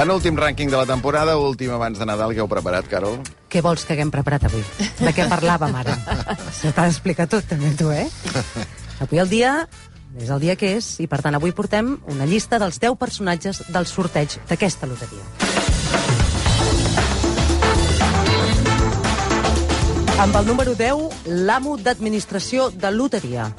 Penúltim 0.00 0.32
rànquing 0.32 0.70
de 0.72 0.78
la 0.80 0.86
temporada, 0.88 1.34
últim 1.36 1.74
abans 1.76 1.98
de 2.00 2.06
Nadal, 2.08 2.30
que 2.32 2.40
heu 2.40 2.46
preparat, 2.48 2.86
Carol? 2.88 3.18
Què 3.52 3.60
vols 3.60 3.82
que 3.84 3.92
haguem 3.92 4.08
preparat 4.08 4.46
avui? 4.48 4.62
De 4.96 5.10
què 5.12 5.26
parlàvem 5.28 5.74
ara? 5.76 5.92
Se 6.56 6.70
t'ha 6.72 6.86
d'explicar 6.86 7.26
tot, 7.28 7.44
també, 7.44 7.74
tu, 7.76 7.90
eh? 7.92 8.06
Avui 9.04 9.20
el 9.20 9.28
dia 9.28 9.50
és 10.16 10.32
el 10.32 10.40
dia 10.40 10.56
que 10.56 10.70
és, 10.78 10.88
i 11.04 11.06
per 11.06 11.20
tant 11.20 11.36
avui 11.36 11.52
portem 11.52 11.92
una 12.08 12.24
llista 12.24 12.56
dels 12.62 12.80
10 12.80 12.96
personatges 12.96 13.60
del 13.68 13.84
sorteig 13.92 14.38
d'aquesta 14.48 14.88
loteria. 14.88 15.20
Amb 20.16 20.40
el 20.40 20.48
número 20.48 20.72
10, 20.80 21.28
l'amo 21.44 21.76
d'administració 21.76 22.70
de 22.72 22.96
loteria. 22.96 23.52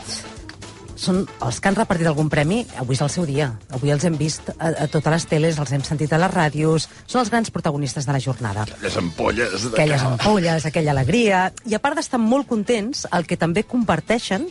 Són 1.01 1.23
els 1.41 1.57
que 1.57 1.69
han 1.71 1.75
repartit 1.77 2.05
algun 2.05 2.27
premi, 2.29 2.59
avui 2.77 2.93
és 2.93 3.01
el 3.01 3.09
seu 3.09 3.25
dia. 3.25 3.47
Avui 3.73 3.89
els 3.89 4.03
hem 4.05 4.13
vist 4.19 4.51
a, 4.53 4.67
a 4.83 4.87
totes 4.91 5.09
les 5.15 5.23
teles, 5.31 5.57
els 5.57 5.71
hem 5.73 5.81
sentit 5.87 6.11
a 6.13 6.19
les 6.21 6.29
ràdios, 6.29 6.85
són 7.09 7.23
els 7.23 7.31
grans 7.33 7.49
protagonistes 7.49 8.05
de 8.05 8.13
la 8.13 8.19
jornada. 8.21 8.67
Les 8.83 8.97
ampolles 9.01 9.55
de 9.65 9.71
Aquelles 9.73 10.03
cal. 10.03 10.11
ampolles, 10.13 10.67
aquella 10.69 10.93
alegria... 10.93 11.39
I 11.65 11.73
a 11.73 11.79
part 11.81 11.97
d'estar 11.97 12.19
molt 12.21 12.45
contents, 12.51 13.07
el 13.17 13.25
que 13.25 13.37
també 13.39 13.63
comparteixen 13.65 14.45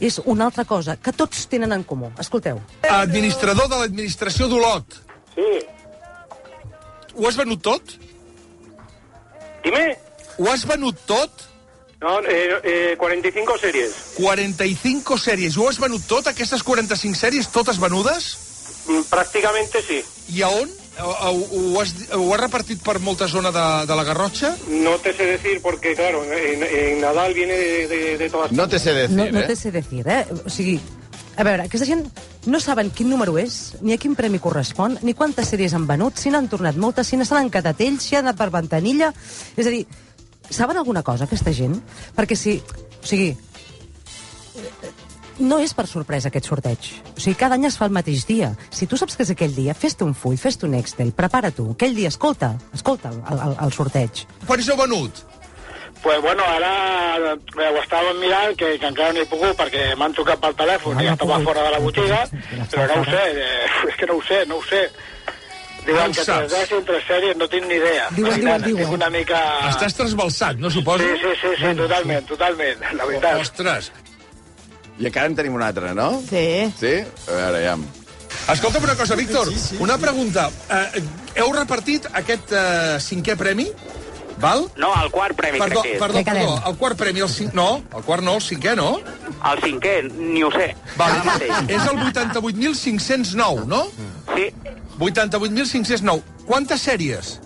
és 0.00 0.16
una 0.24 0.46
altra 0.48 0.64
cosa 0.64 0.96
que 0.96 1.12
tots 1.12 1.44
tenen 1.52 1.76
en 1.76 1.84
comú. 1.84 2.08
Escolteu. 2.22 2.62
Administrador 2.88 3.68
de 3.68 3.82
l'administració 3.82 4.48
d'Olot. 4.48 4.96
Sí. 5.36 5.50
Ho 7.20 7.28
has 7.28 7.36
venut 7.36 7.60
tot? 7.60 7.96
Dime. 9.64 9.84
Ho 10.40 10.48
has 10.48 10.64
venut 10.64 10.96
tot? 11.04 11.49
No, 12.00 12.18
eh, 12.20 12.60
eh, 12.64 12.96
45 12.98 13.58
series. 13.58 13.92
45 14.16 15.18
sèries. 15.20 15.56
Ho 15.58 15.68
has 15.68 15.78
venut 15.78 16.02
tot, 16.08 16.26
aquestes 16.30 16.62
45 16.64 17.18
sèries, 17.18 17.48
totes 17.52 17.78
venudes? 17.80 18.30
Mm, 18.88 19.02
Prácticamente 19.10 19.82
sí. 19.82 20.00
I 20.32 20.42
a 20.42 20.48
on? 20.48 20.70
Ho, 21.00 21.80
has, 21.80 21.94
ho 22.12 22.32
has 22.34 22.40
repartit 22.40 22.80
per 22.84 22.98
molta 23.00 23.28
zona 23.28 23.52
de, 23.54 23.66
de 23.88 23.96
la 23.96 24.04
Garrotxa? 24.04 24.54
No 24.82 24.98
te 24.98 25.12
sé 25.16 25.24
decir 25.24 25.60
porque, 25.62 25.94
claro, 25.94 26.24
en, 26.24 26.64
en 26.64 27.00
Nadal 27.00 27.32
viene 27.32 27.54
de, 27.56 27.88
de, 27.88 28.18
de 28.18 28.30
todas 28.30 28.52
No 28.52 28.68
te 28.68 28.78
sé 28.78 28.92
decir, 28.92 29.16
No, 29.16 29.30
no 29.30 29.40
eh? 29.40 29.44
te 29.46 29.56
sé 29.56 29.70
decir, 29.70 30.06
eh? 30.08 30.26
O 30.44 30.50
sigui, 30.50 30.80
a 31.36 31.44
veure, 31.46 31.64
aquesta 31.68 31.86
gent 31.88 32.04
no 32.50 32.60
saben 32.60 32.90
quin 32.92 33.08
número 33.08 33.38
és, 33.40 33.76
ni 33.80 33.94
a 33.94 34.00
quin 34.00 34.16
premi 34.18 34.40
correspon, 34.42 34.98
ni 35.06 35.14
quantes 35.14 35.48
sèries 35.52 35.72
han 35.76 35.86
venut, 35.88 36.18
si 36.20 36.32
n'han 36.32 36.50
tornat 36.52 36.76
moltes, 36.76 37.08
si 37.08 37.16
n'han 37.16 37.52
quedat 37.52 37.80
ells, 37.80 38.04
si 38.04 38.16
han 38.16 38.26
anat 38.26 38.40
per 38.40 38.50
ventanilla... 38.52 39.12
És 39.56 39.68
a 39.68 39.72
dir, 39.72 39.86
saben 40.50 40.76
alguna 40.76 41.02
cosa, 41.02 41.24
aquesta 41.24 41.52
gent? 41.56 41.78
Perquè 42.16 42.36
si... 42.36 42.58
O 43.00 43.06
sigui, 43.06 43.30
no 45.40 45.56
és 45.62 45.72
per 45.72 45.86
sorpresa 45.88 46.28
aquest 46.28 46.50
sorteig. 46.50 46.90
O 47.16 47.20
sigui, 47.20 47.36
cada 47.40 47.56
any 47.56 47.64
es 47.70 47.78
fa 47.80 47.86
el 47.88 47.94
mateix 47.96 48.26
dia. 48.28 48.52
Si 48.68 48.86
tu 48.86 48.98
saps 49.00 49.16
que 49.16 49.24
és 49.24 49.32
aquell 49.32 49.54
dia, 49.56 49.72
fes-te 49.74 50.04
un 50.04 50.12
full, 50.14 50.36
fes-te 50.36 50.68
un 50.68 50.76
Excel, 50.76 51.14
prepara-t'ho. 51.16 51.70
Aquell 51.72 51.96
dia, 51.96 52.12
escolta, 52.12 52.54
escolta 52.76 53.08
el, 53.14 53.22
el, 53.38 53.54
el 53.64 53.72
sorteig. 53.72 54.26
Quan 54.46 54.60
heu 54.66 54.76
venut? 54.82 55.22
Pues 56.00 56.20
bueno, 56.24 56.44
ara 56.48 56.72
eh, 57.36 57.66
ho 57.68 57.80
estàvem 57.82 58.20
mirant, 58.22 58.54
que, 58.56 58.70
que 58.80 58.88
encara 58.88 59.12
no 59.12 59.20
he 59.20 59.26
pogut 59.28 59.52
perquè 59.58 59.90
m'han 60.00 60.14
trucat 60.16 60.40
pel 60.40 60.54
telèfon 60.56 60.96
Ah, 60.96 61.02
i 61.04 61.08
no 61.10 61.12
estava 61.12 61.34
pogut. 61.34 61.48
fora 61.50 61.64
de 61.66 61.72
la 61.74 61.80
botiga, 61.84 62.20
però 62.72 62.86
no 62.88 63.02
ho 63.02 63.04
sé, 63.04 63.24
eh, 63.36 63.66
és 63.90 63.98
que 64.00 64.08
no 64.08 64.16
ho 64.16 64.22
sé, 64.24 64.38
no 64.48 64.60
ho 64.60 64.64
sé. 64.64 64.86
Diuen 65.86 66.12
No 66.12 66.16
que 66.16 66.24
dècims, 66.52 66.84
tres 66.88 67.06
sèries, 67.08 67.36
no 67.40 67.48
tinc 67.50 67.66
ni 67.68 67.78
idea. 67.78 68.08
Diuen, 68.16 68.40
diuen, 68.40 68.66
diuen. 68.66 68.92
Una 68.98 69.08
mica... 69.12 69.38
Estàs 69.70 69.96
trasbalsat, 69.96 70.60
no 70.60 70.70
suposo? 70.70 71.04
Sí, 71.06 71.16
sí, 71.22 71.32
sí, 71.40 71.54
sí, 71.62 71.72
totalment, 71.78 72.26
totalment, 72.28 72.84
la 72.98 73.06
veritat. 73.08 73.40
Ostres. 73.40 73.90
I 75.00 75.08
encara 75.08 75.30
en 75.30 75.38
tenim 75.38 75.56
un 75.56 75.64
altre, 75.64 75.94
no? 75.96 76.10
Sí. 76.28 76.44
Sí? 76.80 76.98
A 77.28 77.38
veure, 77.38 77.64
ja... 77.64 77.78
Escolta'm 78.50 78.84
una 78.84 78.96
cosa, 78.98 79.16
Víctor. 79.18 79.48
Una 79.80 79.96
pregunta. 79.98 80.48
Uh, 80.68 81.00
heu 81.38 81.52
repartit 81.54 82.06
aquest 82.20 82.52
uh, 82.52 82.98
cinquè 83.02 83.36
premi? 83.38 83.68
Val? 84.40 84.64
No, 84.80 84.90
el 85.02 85.10
quart 85.12 85.36
premi, 85.36 85.58
Perdó, 85.60 85.82
crec 85.82 85.90
que 85.90 85.96
és. 85.96 86.00
perdó, 86.00 86.22
perdó. 86.24 86.54
El 86.70 86.76
quart 86.80 86.96
premi, 86.98 87.20
el 87.20 87.28
cinc... 87.28 87.52
No, 87.54 87.82
el 87.96 88.04
quart 88.06 88.24
no, 88.24 88.38
el 88.40 88.44
cinquè 88.44 88.72
no. 88.78 88.88
El 89.50 89.60
cinquè, 89.64 89.94
ni 90.16 90.42
ho 90.42 90.50
sé. 90.54 90.70
Val. 90.96 91.18
És 91.68 91.84
el 91.84 92.00
88.509, 92.08 93.66
no? 93.68 93.82
Sí, 94.32 94.48
88.509. 95.00 96.22
Quantes 96.46 96.82
sèries? 96.82 97.40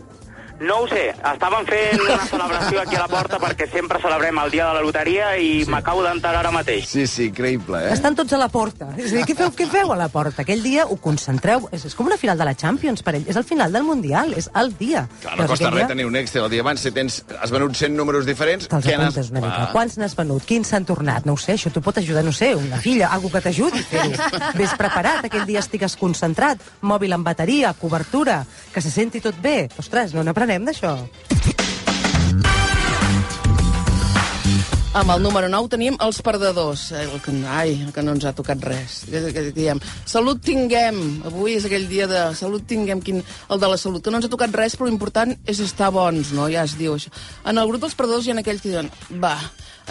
No 0.64 0.80
ho 0.82 0.88
sé. 0.90 1.06
Estàvem 1.14 1.66
fent 1.68 2.02
una 2.04 2.18
celebració 2.32 2.82
aquí 2.82 2.98
a 2.98 3.04
la 3.04 3.08
porta 3.12 3.40
perquè 3.42 3.68
sempre 3.70 4.00
celebrem 4.02 4.38
el 4.42 4.52
dia 4.54 4.68
de 4.68 4.78
la 4.78 4.84
loteria 4.84 5.34
i 5.40 5.64
m'acabo 5.70 6.04
d'entrar 6.06 6.34
ara 6.40 6.52
mateix. 6.54 6.88
Sí, 6.90 7.06
sí, 7.10 7.28
increïble, 7.30 7.80
eh? 7.88 7.92
Estan 7.94 8.16
tots 8.18 8.34
a 8.36 8.40
la 8.40 8.48
porta. 8.52 8.90
És 8.96 9.12
a 9.12 9.18
dir, 9.18 9.24
què 9.28 9.36
feu, 9.38 9.52
què 9.56 9.68
feu 9.70 9.92
a 9.94 9.98
la 9.98 10.08
porta? 10.12 10.42
Aquell 10.44 10.62
dia 10.64 10.86
ho 10.88 10.98
concentreu. 11.02 11.68
És, 11.74 11.86
és 11.88 11.96
com 11.96 12.08
una 12.10 12.18
final 12.20 12.40
de 12.40 12.48
la 12.48 12.54
Champions 12.58 13.04
per 13.04 13.16
ell. 13.18 13.26
És 13.30 13.38
el 13.40 13.46
final 13.46 13.72
del 13.74 13.86
Mundial, 13.86 14.34
és 14.38 14.50
el 14.60 14.72
dia. 14.78 15.04
Clar, 15.22 15.36
no 15.40 15.48
costa 15.50 15.70
res 15.70 15.82
dia 15.82 15.90
tenir 15.90 16.08
un 16.08 16.16
Excel 16.20 16.44
el 16.44 16.52
dia 16.52 16.64
abans. 16.64 16.84
Si 16.84 16.92
tens, 16.94 17.20
has 17.40 17.52
venut 17.54 17.76
100 17.76 17.96
números 17.96 18.28
diferents... 18.28 18.68
Te'ls 18.70 18.90
apuntes 18.94 19.30
una 19.32 19.42
mica. 19.44 19.66
Va. 19.66 19.70
Quants 19.74 19.98
n'has 20.00 20.16
venut? 20.18 20.44
Quins 20.48 20.70
s'han 20.70 20.86
tornat? 20.88 21.28
No 21.28 21.36
ho 21.36 21.40
sé, 21.40 21.58
això 21.58 21.72
t'ho 21.72 21.82
pot 21.84 21.98
ajudar, 22.00 22.24
no 22.26 22.32
ho 22.32 22.36
sé, 22.36 22.52
una 22.58 22.80
filla, 22.82 23.10
algú 23.14 23.30
que 23.32 23.42
t'ajudi 23.44 23.82
a 23.82 23.88
fer-ho. 23.90 24.30
Ves 24.60 24.76
preparat, 24.78 25.26
aquell 25.28 25.46
dia 25.48 25.62
estigues 25.64 25.96
concentrat, 26.00 26.62
mòbil 26.84 27.16
amb 27.16 27.26
bateria, 27.26 27.74
cobertura, 27.80 28.42
que 28.72 28.82
se 28.84 28.92
senti 28.92 29.22
tot 29.24 29.38
bé. 29.42 29.68
Ostres, 29.80 30.14
no 30.14 30.24
n'aprenem 30.26 30.53
d'això. 30.62 30.94
Amb 34.94 35.10
el 35.10 35.24
número 35.24 35.48
9 35.50 35.72
tenim 35.72 35.96
els 35.98 36.20
perdedors. 36.22 36.84
El 36.94 37.16
que, 37.18 37.32
ai, 37.50 37.72
el 37.82 37.90
que 37.90 38.02
no 38.06 38.12
ens 38.14 38.28
ha 38.28 38.32
tocat 38.38 38.62
res. 38.62 39.00
Diem, 39.56 39.80
salut 40.06 40.38
tinguem. 40.46 41.00
Avui 41.26 41.56
és 41.58 41.66
aquell 41.66 41.88
dia 41.90 42.06
de 42.06 42.20
salut 42.38 42.62
tinguem, 42.70 43.02
quin, 43.02 43.18
el 43.50 43.58
de 43.58 43.70
la 43.72 43.80
salut, 43.80 44.04
que 44.04 44.14
no 44.14 44.20
ens 44.20 44.28
ha 44.28 44.30
tocat 44.30 44.54
res, 44.54 44.78
però 44.78 44.86
l'important 44.86 45.34
és 45.50 45.58
estar 45.66 45.90
bons, 45.90 46.30
no? 46.38 46.46
Ja 46.52 46.62
es 46.62 46.76
diu 46.78 46.94
això. 46.94 47.10
En 47.42 47.58
el 47.58 47.66
grup 47.72 47.82
dels 47.82 47.98
perdedors 47.98 48.28
hi 48.28 48.36
ha 48.36 48.38
aquells 48.38 48.62
que 48.62 48.70
diuen, 48.70 48.92
va, 49.18 49.34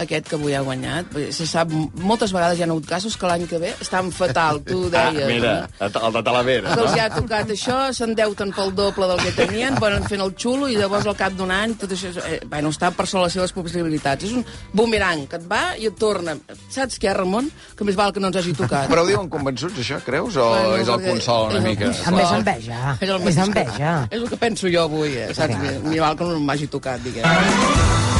aquest 0.02 0.28
que 0.28 0.36
avui 0.36 0.54
ha 0.56 0.60
guanyat. 0.66 1.12
Se 1.34 1.46
sap, 1.46 1.70
moltes 2.02 2.32
vegades 2.34 2.58
hi 2.58 2.64
ha 2.64 2.68
hagut 2.70 2.86
casos 2.88 3.16
que 3.16 3.28
l'any 3.30 3.46
que 3.50 3.58
ve 3.62 3.72
estan 3.80 4.10
fatal, 4.12 4.62
tu 4.66 4.86
Ah, 4.94 5.10
deies. 5.10 5.26
mira, 5.28 5.68
no? 5.80 5.86
el 6.06 6.12
de 6.16 6.22
Talavera. 6.22 6.74
que 6.74 6.80
els 6.82 6.90
no? 6.90 6.96
hi 6.96 7.00
ha 7.02 7.08
tocat 7.14 7.50
això, 7.54 7.78
s'endeuten 7.94 8.52
pel 8.56 8.72
doble 8.74 9.06
del 9.10 9.20
que 9.22 9.32
tenien, 9.36 9.74
van 9.82 10.02
fent 10.08 10.20
el 10.24 10.34
xulo 10.38 10.68
i 10.68 10.76
llavors 10.78 11.06
al 11.06 11.16
cap 11.18 11.32
d'un 11.38 11.50
any 11.50 11.74
tot 11.78 11.92
això... 11.94 12.10
Eh, 12.26 12.40
bueno, 12.48 12.70
està 12.74 12.90
per 12.94 13.06
sobre 13.06 13.24
les 13.28 13.36
seves 13.38 13.52
possibilitats. 13.52 14.24
És 14.24 14.32
un 14.32 14.44
boomerang 14.72 15.26
que 15.30 15.36
et 15.40 15.46
va 15.50 15.62
i 15.78 15.86
et 15.90 15.98
torna. 15.98 16.36
Saps 16.70 16.98
què, 17.02 17.12
Ramon? 17.14 17.50
Que 17.76 17.84
més 17.84 17.96
val 17.98 18.12
que 18.14 18.20
no 18.22 18.28
ens 18.32 18.36
hagi 18.40 18.54
tocat. 18.56 18.88
Però 18.90 19.02
ho 19.04 19.08
diuen 19.08 19.28
convençuts, 19.30 19.78
això, 19.82 20.00
creus? 20.04 20.36
O 20.36 20.48
Bueno, 20.54 20.76
és 20.80 20.88
el 20.88 20.98
perquè 20.98 21.10
consol 21.14 21.48
una 21.50 21.58
és 21.58 21.64
el 21.64 21.70
mica? 21.70 21.92
Amb 22.10 22.16
més 22.18 22.32
enveja. 22.38 22.80
És, 23.00 23.08
el 23.08 23.28
És 23.28 23.38
enveja. 23.44 23.94
És 24.10 24.20
el 24.20 24.28
que 24.30 24.36
penso 24.40 24.70
jo 24.72 24.82
avui, 24.88 25.14
eh? 25.18 25.30
saps? 25.34 25.56
Ni 25.88 25.98
val 26.02 26.16
que 26.18 26.24
no 26.28 26.40
m'hagi 26.40 26.66
tocat, 26.72 27.02
diguem. 27.04 28.13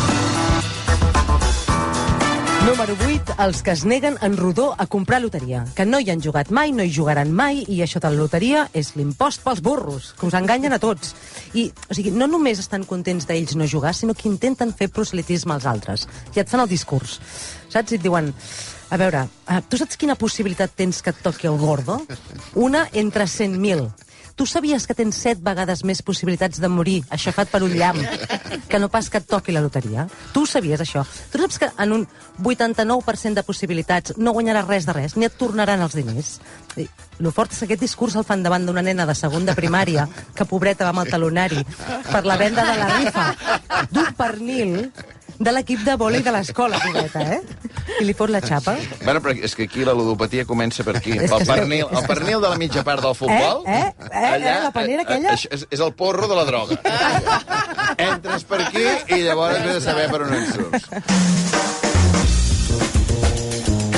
Número 2.64 2.97
8, 3.04 3.34
els 3.44 3.58
que 3.60 3.75
es 3.75 3.82
neguen 3.84 4.14
en 4.25 4.38
rodó 4.38 4.75
a 4.78 4.86
comprar 4.86 5.20
loteria. 5.20 5.66
Que 5.76 5.84
no 5.84 5.98
hi 6.00 6.08
han 6.08 6.22
jugat 6.25 6.48
mai, 6.48 6.70
no 6.72 6.80
hi 6.80 6.92
jugaran 6.97 7.28
mai, 7.28 7.58
i 7.69 7.82
això 7.84 8.00
de 8.00 8.08
la 8.08 8.16
loteria 8.16 8.62
és 8.72 8.94
l'impost 8.97 9.42
pels 9.44 9.60
burros, 9.60 10.06
que 10.16 10.25
us 10.25 10.36
enganyen 10.38 10.72
a 10.72 10.78
tots. 10.80 11.12
I, 11.52 11.66
o 11.92 11.97
sigui, 11.98 12.14
no 12.16 12.25
només 12.25 12.62
estan 12.62 12.86
contents 12.88 13.28
d'ells 13.28 13.52
no 13.60 13.69
jugar, 13.69 13.92
sinó 13.92 14.16
que 14.16 14.30
intenten 14.30 14.72
fer 14.72 14.88
proselitisme 14.88 15.52
als 15.52 15.69
altres. 15.69 16.06
I 16.32 16.41
et 16.41 16.48
fan 16.48 16.64
el 16.64 16.72
discurs. 16.72 17.19
Saps? 17.69 17.92
I 17.92 18.00
et 18.00 18.06
diuen... 18.06 18.32
A 18.94 18.96
veure, 19.00 19.26
eh, 19.50 19.60
tu 19.69 19.76
saps 19.76 20.00
quina 20.00 20.16
possibilitat 20.16 20.72
tens 20.72 21.02
que 21.02 21.12
et 21.12 21.20
toqui 21.20 21.48
el 21.50 21.60
gordo? 21.60 21.98
Una 22.54 22.86
entre 22.96 23.28
100.000. 23.28 23.91
Tu 24.34 24.46
sabies 24.50 24.86
que 24.86 24.96
tens 24.98 25.14
set 25.14 25.38
vegades 25.38 25.84
més 25.86 26.00
possibilitats 26.02 26.58
de 26.58 26.70
morir 26.70 26.96
aixafat 27.14 27.52
per 27.52 27.60
un 27.62 27.74
llamp 27.78 28.00
que 28.68 28.80
no 28.82 28.88
pas 28.90 29.06
que 29.10 29.20
et 29.22 29.28
toqui 29.30 29.54
la 29.54 29.62
loteria? 29.62 30.08
Tu 30.34 30.42
sabies, 30.50 30.80
això? 30.82 31.04
Tu 31.30 31.38
saps 31.38 31.60
que 31.62 31.68
en 31.78 31.94
un 31.94 32.06
89% 32.42 33.38
de 33.38 33.44
possibilitats 33.46 34.16
no 34.19 34.34
guanyaràs 34.34 34.66
res 34.66 34.88
de 34.88 34.96
res, 34.96 35.14
ni 35.14 35.28
et 35.28 35.38
tornaran 35.38 35.86
els 35.86 35.94
diners? 35.94 36.38
Lo 37.22 37.31
fort 37.31 37.54
és 37.54 37.62
que 37.62 37.69
aquest 37.69 37.86
discurs 37.86 38.19
el 38.19 38.26
fan 38.26 38.42
davant 38.42 38.66
d'una 38.66 38.82
nena 38.82 39.06
de 39.06 39.14
segon 39.14 39.46
de 39.46 39.54
primària 39.54 40.08
que, 40.34 40.48
pobreta, 40.50 40.88
va 40.88 40.90
amb 40.90 41.04
el 41.04 41.12
talonari 41.14 41.62
per 42.10 42.25
la 42.26 42.38
venda 42.40 42.66
de 42.66 42.78
la 42.80 42.90
rifa 42.98 43.28
d'un 43.94 44.10
pernil 44.19 44.75
de 45.38 45.52
l'equip 45.52 45.81
de 45.84 45.94
vòlei 45.98 46.22
de 46.22 46.31
l'escola, 46.34 46.78
pobreta, 46.82 47.20
eh? 47.36 47.40
I 48.00 48.04
li 48.06 48.14
fot 48.14 48.31
la 48.31 48.40
xapa. 48.40 48.76
Bueno, 49.02 49.20
però 49.20 49.34
és 49.44 49.54
que 49.54 49.64
aquí 49.69 49.84
la 49.84 49.92
ludopatia 49.94 50.44
comença 50.46 50.84
per 50.86 50.96
aquí. 50.98 51.12
Pel 51.19 51.28
que- 51.28 51.44
pernil, 51.48 51.86
el 51.90 52.06
pernil 52.06 52.40
de 52.40 52.48
la 52.52 52.56
mitja 52.60 52.84
part 52.86 53.02
del 53.02 53.14
futbol... 53.19 53.64
Eh? 53.66 53.92
Eh? 54.10 54.34
Eh? 54.38 54.60
La 54.64 54.70
panera 54.75 55.02
aquella? 55.02 55.34
eh, 55.34 55.48
És, 55.50 55.66
és 55.70 55.81
el 55.81 55.92
porro 55.94 56.28
de 56.31 56.34
la 56.38 56.44
droga. 56.48 56.78
Entres 57.98 58.44
per 58.48 58.60
aquí 58.66 58.84
i 59.16 59.22
llavors 59.26 59.58
has 59.60 59.75
de 59.75 59.81
saber 59.84 60.08
per 60.10 60.22
on 60.26 60.34
en 60.34 60.46
surts. 60.52 60.88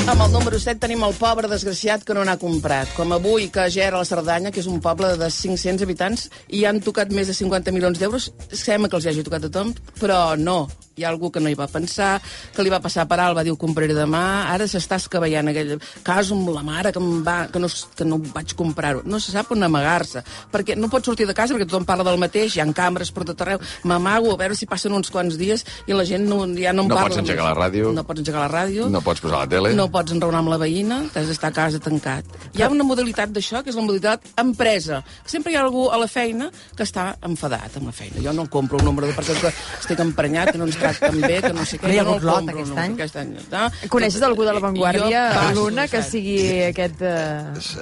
Amb 0.06 0.22
el 0.22 0.30
número 0.30 0.58
7 0.62 0.78
tenim 0.80 1.02
el 1.02 1.14
pobre 1.18 1.48
desgraciat 1.50 2.04
que 2.06 2.14
no 2.14 2.22
n'ha 2.24 2.36
comprat. 2.38 2.92
Com 2.94 3.10
avui, 3.16 3.48
que 3.50 3.64
a 3.64 3.70
Ger, 3.70 3.88
a 3.92 3.98
la 3.98 4.06
Cerdanya, 4.06 4.52
que 4.54 4.62
és 4.62 4.68
un 4.70 4.78
poble 4.80 5.10
de 5.18 5.28
500 5.34 5.82
habitants, 5.82 6.28
i 6.54 6.62
han 6.64 6.78
tocat 6.80 7.10
més 7.10 7.26
de 7.26 7.34
50 7.34 7.74
milions 7.74 7.98
d'euros, 7.98 8.30
sembla 8.54 8.88
que 8.88 8.96
els 9.00 9.08
hi 9.08 9.10
hagi 9.12 9.24
tocat 9.26 9.48
a 9.48 9.50
tothom, 9.50 9.74
però 9.98 10.20
no. 10.38 10.60
Hi 10.96 11.04
ha 11.04 11.10
algú 11.12 11.28
que 11.28 11.40
no 11.44 11.50
hi 11.52 11.54
va 11.58 11.66
pensar, 11.68 12.22
que 12.56 12.64
li 12.64 12.70
va 12.72 12.78
passar 12.80 13.02
per 13.04 13.18
dir 13.44 13.50
ho 13.52 13.56
compraré 13.60 13.92
demà, 13.92 14.48
ara 14.48 14.64
s'està 14.64 14.96
escavellant 14.96 15.50
aquell 15.50 15.74
cas 16.02 16.30
amb 16.32 16.48
la 16.48 16.62
mare 16.64 16.88
que, 16.88 16.98
em 17.04 17.18
va, 17.26 17.34
que, 17.52 17.60
no, 17.60 17.68
que 17.68 18.04
no 18.08 18.16
vaig 18.32 18.54
comprar-ho. 18.56 19.02
No 19.04 19.20
se 19.20 19.34
sap 19.34 19.50
on 19.52 19.60
amagar-se, 19.66 20.22
perquè 20.50 20.72
no 20.80 20.88
pots 20.88 21.04
sortir 21.04 21.26
de 21.28 21.34
casa 21.36 21.52
perquè 21.52 21.66
tothom 21.68 21.84
parla 21.84 22.06
del 22.08 22.16
mateix, 22.22 22.56
hi 22.56 22.62
ha 22.64 22.66
càmeres 22.72 23.10
per 23.12 23.26
tot 23.28 23.44
arreu, 23.44 23.60
m'amago 23.84 24.32
a 24.32 24.38
veure 24.40 24.56
si 24.56 24.64
passen 24.64 24.96
uns 24.96 25.12
quants 25.12 25.36
dies 25.36 25.66
i 25.84 25.92
la 25.92 26.06
gent 26.08 26.24
no, 26.30 26.38
ja 26.56 26.72
no 26.72 26.86
en 26.86 26.88
No 26.88 26.94
parla. 26.96 27.10
pots 27.10 27.20
engegar 27.20 27.44
la 27.50 27.52
ràdio. 27.60 27.92
No 27.92 28.06
pots 28.08 28.24
engegar 28.24 28.46
la 28.46 28.48
ràdio. 28.54 28.88
No 28.88 29.04
pots 29.04 29.20
posar 29.20 29.42
la 29.44 29.50
tele. 29.52 29.74
No 29.76 29.90
pots 29.92 30.16
enraonar 30.16 30.40
amb 30.46 30.54
la 30.54 30.60
veïna, 30.64 31.02
t'has 31.12 31.28
d'estar 31.28 31.52
a 31.52 31.56
casa 31.60 31.78
tancat. 31.90 32.24
Hi 32.56 32.64
ha 32.64 32.70
una 32.72 32.88
modalitat 32.88 33.36
d'això, 33.36 33.60
que 33.60 33.68
és 33.68 33.76
la 33.76 33.84
modalitat 33.84 34.24
empresa. 34.40 35.02
Sempre 35.28 35.52
hi 35.52 35.60
ha 35.60 35.66
algú 35.68 35.90
a 35.92 36.00
la 36.00 36.08
feina 36.08 36.48
que 36.74 36.88
està 36.88 37.10
enfadat 37.20 37.76
amb 37.76 37.92
la 37.92 37.96
feina. 38.00 38.24
Jo 38.24 38.32
no 38.32 38.48
compro 38.48 38.80
el 38.80 38.88
número 38.88 39.12
de 39.12 39.12
persones 39.12 39.44
que 39.44 39.52
estic 39.82 40.00
emprenyat, 40.00 40.54
que 40.56 40.58
no 40.64 40.64
ens 40.64 40.80
tracten 40.86 41.20
bé, 41.20 41.42
que 41.44 41.52
no 41.56 41.66
sé 41.68 41.80
què. 41.80 41.90
No 41.90 41.94
hi 41.94 42.00
ha 42.00 42.06
hagut 42.06 42.26
lot 42.26 42.40
compro, 42.40 42.56
aquest 42.56 42.72
no, 42.72 42.80
any? 42.84 42.96
Aquest 42.96 43.20
any 43.22 43.34
no? 43.52 43.66
Coneixes 43.92 44.26
algú 44.26 44.46
de 44.48 44.56
la 44.56 44.64
Vanguardia, 44.64 45.26
Jo 45.34 45.36
passo, 45.40 45.60
Luna, 45.60 45.86
que 45.92 46.02
sigui 46.06 46.38
aquest... 46.70 47.02
Eh... 47.02 47.20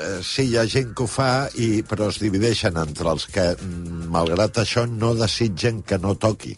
Eh, 0.08 0.18
Sí, 0.24 0.48
hi 0.50 0.58
ha 0.58 0.66
gent 0.70 0.92
que 0.96 1.04
ho 1.06 1.10
fa, 1.10 1.30
i, 1.60 1.70
però 1.86 2.10
es 2.10 2.18
divideixen 2.22 2.76
entre 2.80 3.12
els 3.12 3.28
que, 3.30 3.50
mm, 3.54 4.10
malgrat 4.14 4.64
això, 4.64 4.86
no 4.90 5.14
desitgen 5.18 5.82
que 5.86 6.00
no 6.02 6.16
toqui 6.18 6.56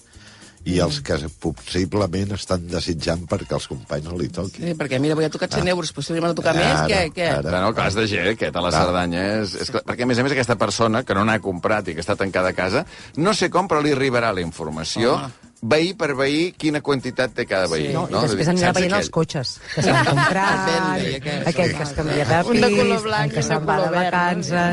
i 0.66 0.81
els 0.82 0.98
que 1.06 1.16
possiblement 1.43 2.34
estan 2.34 2.64
desitjant 2.66 3.22
perquè 3.31 3.54
els 3.54 3.69
companys 3.70 4.08
no 4.08 4.16
li 4.19 4.26
toqui. 4.34 4.64
Sí, 4.64 4.75
perquè 4.78 4.99
mira, 5.02 5.14
avui 5.14 5.26
ha 5.28 5.31
tocat 5.31 5.54
100 5.54 5.70
euros, 5.70 5.92
però 5.94 6.02
si 6.02 6.16
li 6.16 6.22
van 6.25 6.34
a 6.34 6.38
tocar 6.38 6.56
Ara, 6.56 6.64
més, 6.64 6.81
què? 6.90 7.02
què? 7.14 7.28
ara. 7.37 7.52
Bueno, 7.52 7.70
clar, 7.76 7.87
és 7.92 7.99
de 7.99 8.06
gent, 8.10 8.31
aquest, 8.32 8.58
a 8.58 8.64
la 8.64 8.72
Clar. 8.75 8.82
Cerdanya. 8.88 9.25
És, 9.44 9.54
és, 9.62 9.70
clar, 9.70 9.84
perquè, 9.87 10.02
a 10.02 10.10
més 10.10 10.19
a 10.19 10.26
més, 10.26 10.34
aquesta 10.34 10.58
persona, 10.58 11.04
que 11.06 11.14
no 11.14 11.22
n'ha 11.28 11.38
comprat 11.44 11.87
i 11.87 11.94
que 11.94 12.02
està 12.02 12.19
tancada 12.19 12.50
a 12.50 12.58
casa, 12.58 12.82
no 13.22 13.34
sé 13.38 13.46
com, 13.54 13.70
però 13.70 13.78
li 13.84 13.94
arribarà 13.94 14.32
la 14.34 14.42
informació, 14.42 15.14
Home. 15.14 15.45
Veí 15.62 15.94
per 15.97 16.14
veí, 16.19 16.53
quina 16.58 16.81
quantitat 16.85 17.32
té 17.37 17.47
cada 17.49 17.67
veí. 17.70 17.87
Sí. 17.88 17.94
No, 17.97 18.06
no? 18.11 18.19
I 18.19 18.29
després 18.29 18.49
anirà 18.53 18.73
veient 18.76 18.93
aquell? 18.93 19.05
els 19.05 19.11
cotxes 19.14 19.56
que 19.75 19.82
s'han 19.87 20.05
comprat, 20.11 20.58
Bentley, 20.69 21.14
aquest. 21.20 21.47
aquell 21.53 21.73
que 21.76 21.82
es 21.87 21.93
canvia 21.97 22.25
de 22.31 22.43
Un 22.50 22.61
de 22.61 22.69
pis, 22.69 22.79
color 22.81 23.03
blanc 23.08 23.29
que 23.32 23.41
i 23.41 23.43
un 23.43 23.43
de 23.43 23.49
se'n 23.49 23.62
va 23.70 23.76
de 23.82 23.91
vacances... 23.97 24.73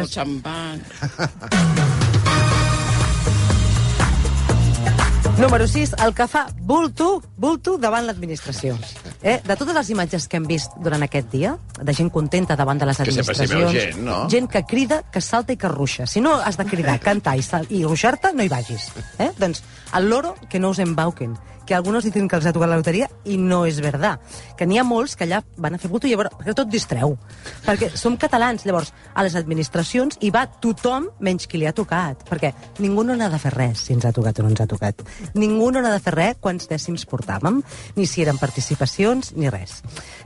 Número 5.33 5.65
6, 5.68 5.95
el 6.06 6.13
que 6.13 6.27
fa 6.30 6.45
bulto, 6.62 7.24
bulto 7.36 7.77
davant 7.81 8.06
l'administració. 8.06 8.77
Eh? 9.23 9.39
De 9.47 9.55
totes 9.55 9.73
les 9.75 9.89
imatges 9.95 10.27
que 10.27 10.37
hem 10.37 10.45
vist 10.49 10.75
durant 10.83 11.01
aquest 11.05 11.29
dia, 11.31 11.55
de 11.79 11.95
gent 11.95 12.11
contenta 12.11 12.57
davant 12.59 12.81
de 12.81 12.89
les 12.89 12.99
Que 12.99 13.07
administracions... 13.07 13.55
veu 13.55 13.71
gent, 13.71 14.03
no? 14.03 14.17
Gent 14.29 14.49
que 14.51 14.65
crida, 14.67 14.99
que 15.11 15.23
salta 15.23 15.55
i 15.55 15.57
que 15.57 15.71
ruixa. 15.71 16.05
Si 16.07 16.21
no 16.21 16.35
has 16.35 16.59
de 16.59 16.67
cridar, 16.67 16.99
cantar 16.99 17.37
i, 17.39 17.45
i 17.71 17.85
ruixar-te, 17.87 18.33
no 18.35 18.43
hi 18.43 18.51
vagis. 18.51 18.91
Eh? 19.23 19.31
Doncs 19.39 19.63
el 19.95 20.09
loro, 20.11 20.35
que 20.51 20.59
no 20.59 20.75
us 20.75 20.83
embauquen 20.83 21.37
que 21.65 21.75
alguns 21.75 22.04
dicen 22.04 22.27
que 22.27 22.36
els 22.36 22.45
ha 22.45 22.54
tocat 22.54 22.69
la 22.69 22.77
loteria 22.80 23.07
i 23.25 23.38
no 23.38 23.63
és 23.65 23.80
verdad. 23.83 24.19
Que 24.57 24.65
n'hi 24.68 24.77
ha 24.80 24.83
molts 24.83 25.15
que 25.15 25.25
allà 25.27 25.42
van 25.57 25.75
a 25.75 25.80
fer 25.81 25.89
bulto 25.92 26.07
i 26.07 26.12
llavors, 26.12 26.33
perquè 26.39 26.56
tot 26.57 26.69
distreu. 26.71 27.18
Perquè 27.65 27.92
som 27.98 28.18
catalans, 28.19 28.65
llavors, 28.65 28.94
a 29.13 29.24
les 29.24 29.36
administracions 29.39 30.18
hi 30.21 30.31
va 30.33 30.45
tothom 30.48 31.07
menys 31.24 31.48
qui 31.48 31.57
li 31.62 31.68
ha 31.68 31.74
tocat. 31.75 32.25
Perquè 32.30 32.54
ningú 32.83 33.04
no 33.04 33.15
n'ha 33.15 33.30
de 33.31 33.39
fer 33.39 33.54
res 33.56 33.86
si 33.88 33.94
ens 33.95 34.06
ha 34.06 34.12
tocat 34.15 34.39
o 34.39 34.44
no 34.44 34.51
ens 34.54 34.62
ha 34.62 34.68
tocat. 34.68 35.04
Ningú 35.33 35.71
no 35.71 35.81
n'ha 35.81 35.94
de 35.95 36.01
fer 36.04 36.13
res 36.15 36.39
quants 36.44 36.68
dècims 36.69 37.06
portàvem, 37.10 37.62
ni 37.95 38.07
si 38.07 38.21
eren 38.24 38.38
participacions, 38.42 39.33
ni 39.36 39.50
res. 39.50 39.81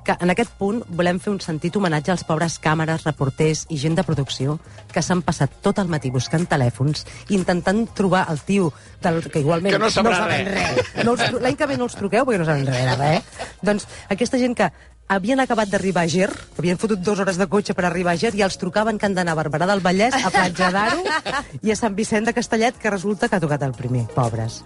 Que 0.06 0.16
en 0.20 0.32
aquest 0.32 0.52
punt 0.58 0.82
volem 0.90 1.20
fer 1.20 1.34
un 1.34 1.40
sentit 1.44 1.76
homenatge 1.76 2.12
als 2.14 2.24
pobres 2.28 2.58
càmeres, 2.64 3.04
reporters 3.06 3.66
i 3.70 3.78
gent 3.78 3.98
de 3.98 4.06
producció 4.08 4.58
que 4.94 5.02
s'han 5.04 5.22
passat 5.22 5.52
tot 5.62 5.80
el 5.82 5.90
matí 5.92 6.10
buscant 6.14 6.46
telèfons, 6.48 7.04
intentant 7.30 7.84
trobar 7.98 8.26
el 8.32 8.40
tio 8.48 8.72
del, 9.04 9.22
que 9.30 9.42
igualment 9.44 9.74
Que 9.76 9.80
no 9.82 9.90
sabrà 9.92 10.22
saben 10.24 10.48
res. 10.48 10.76
res. 10.78 11.06
No 11.06 11.14
els 11.18 11.27
L'any 11.36 11.58
que 11.60 11.68
ve 11.70 11.78
no 11.80 11.88
els 11.90 11.98
truqueu 11.98 12.26
perquè 12.28 12.40
no 12.42 12.48
saben 12.48 12.68
res 12.70 12.98
res. 13.00 13.50
Doncs 13.66 13.88
aquesta 14.14 14.40
gent 14.42 14.56
que 14.58 14.72
havien 15.08 15.40
acabat 15.40 15.70
d'arribar 15.72 16.04
a 16.06 16.12
Ger, 16.12 16.32
havien 16.60 16.80
fotut 16.80 17.04
dues 17.04 17.20
hores 17.24 17.40
de 17.40 17.48
cotxe 17.52 17.76
per 17.78 17.86
arribar 17.88 18.16
a 18.16 18.20
Ger, 18.20 18.34
i 18.36 18.44
els 18.46 18.60
trucaven 18.60 19.00
que 19.00 19.08
han 19.08 19.16
d'anar 19.16 19.38
a 19.38 19.42
Barberà 19.42 19.70
del 19.70 19.84
Vallès, 19.86 20.18
a 20.18 20.34
Platja 20.34 20.72
d'Aro 20.76 21.06
i 21.62 21.72
a 21.72 21.80
Sant 21.80 21.96
Vicent 21.96 22.28
de 22.28 22.36
Castellet, 22.36 22.80
que 22.82 22.92
resulta 22.94 23.30
que 23.30 23.40
ha 23.40 23.44
tocat 23.44 23.64
el 23.64 23.78
primer. 23.78 24.08
Pobres. 24.16 24.64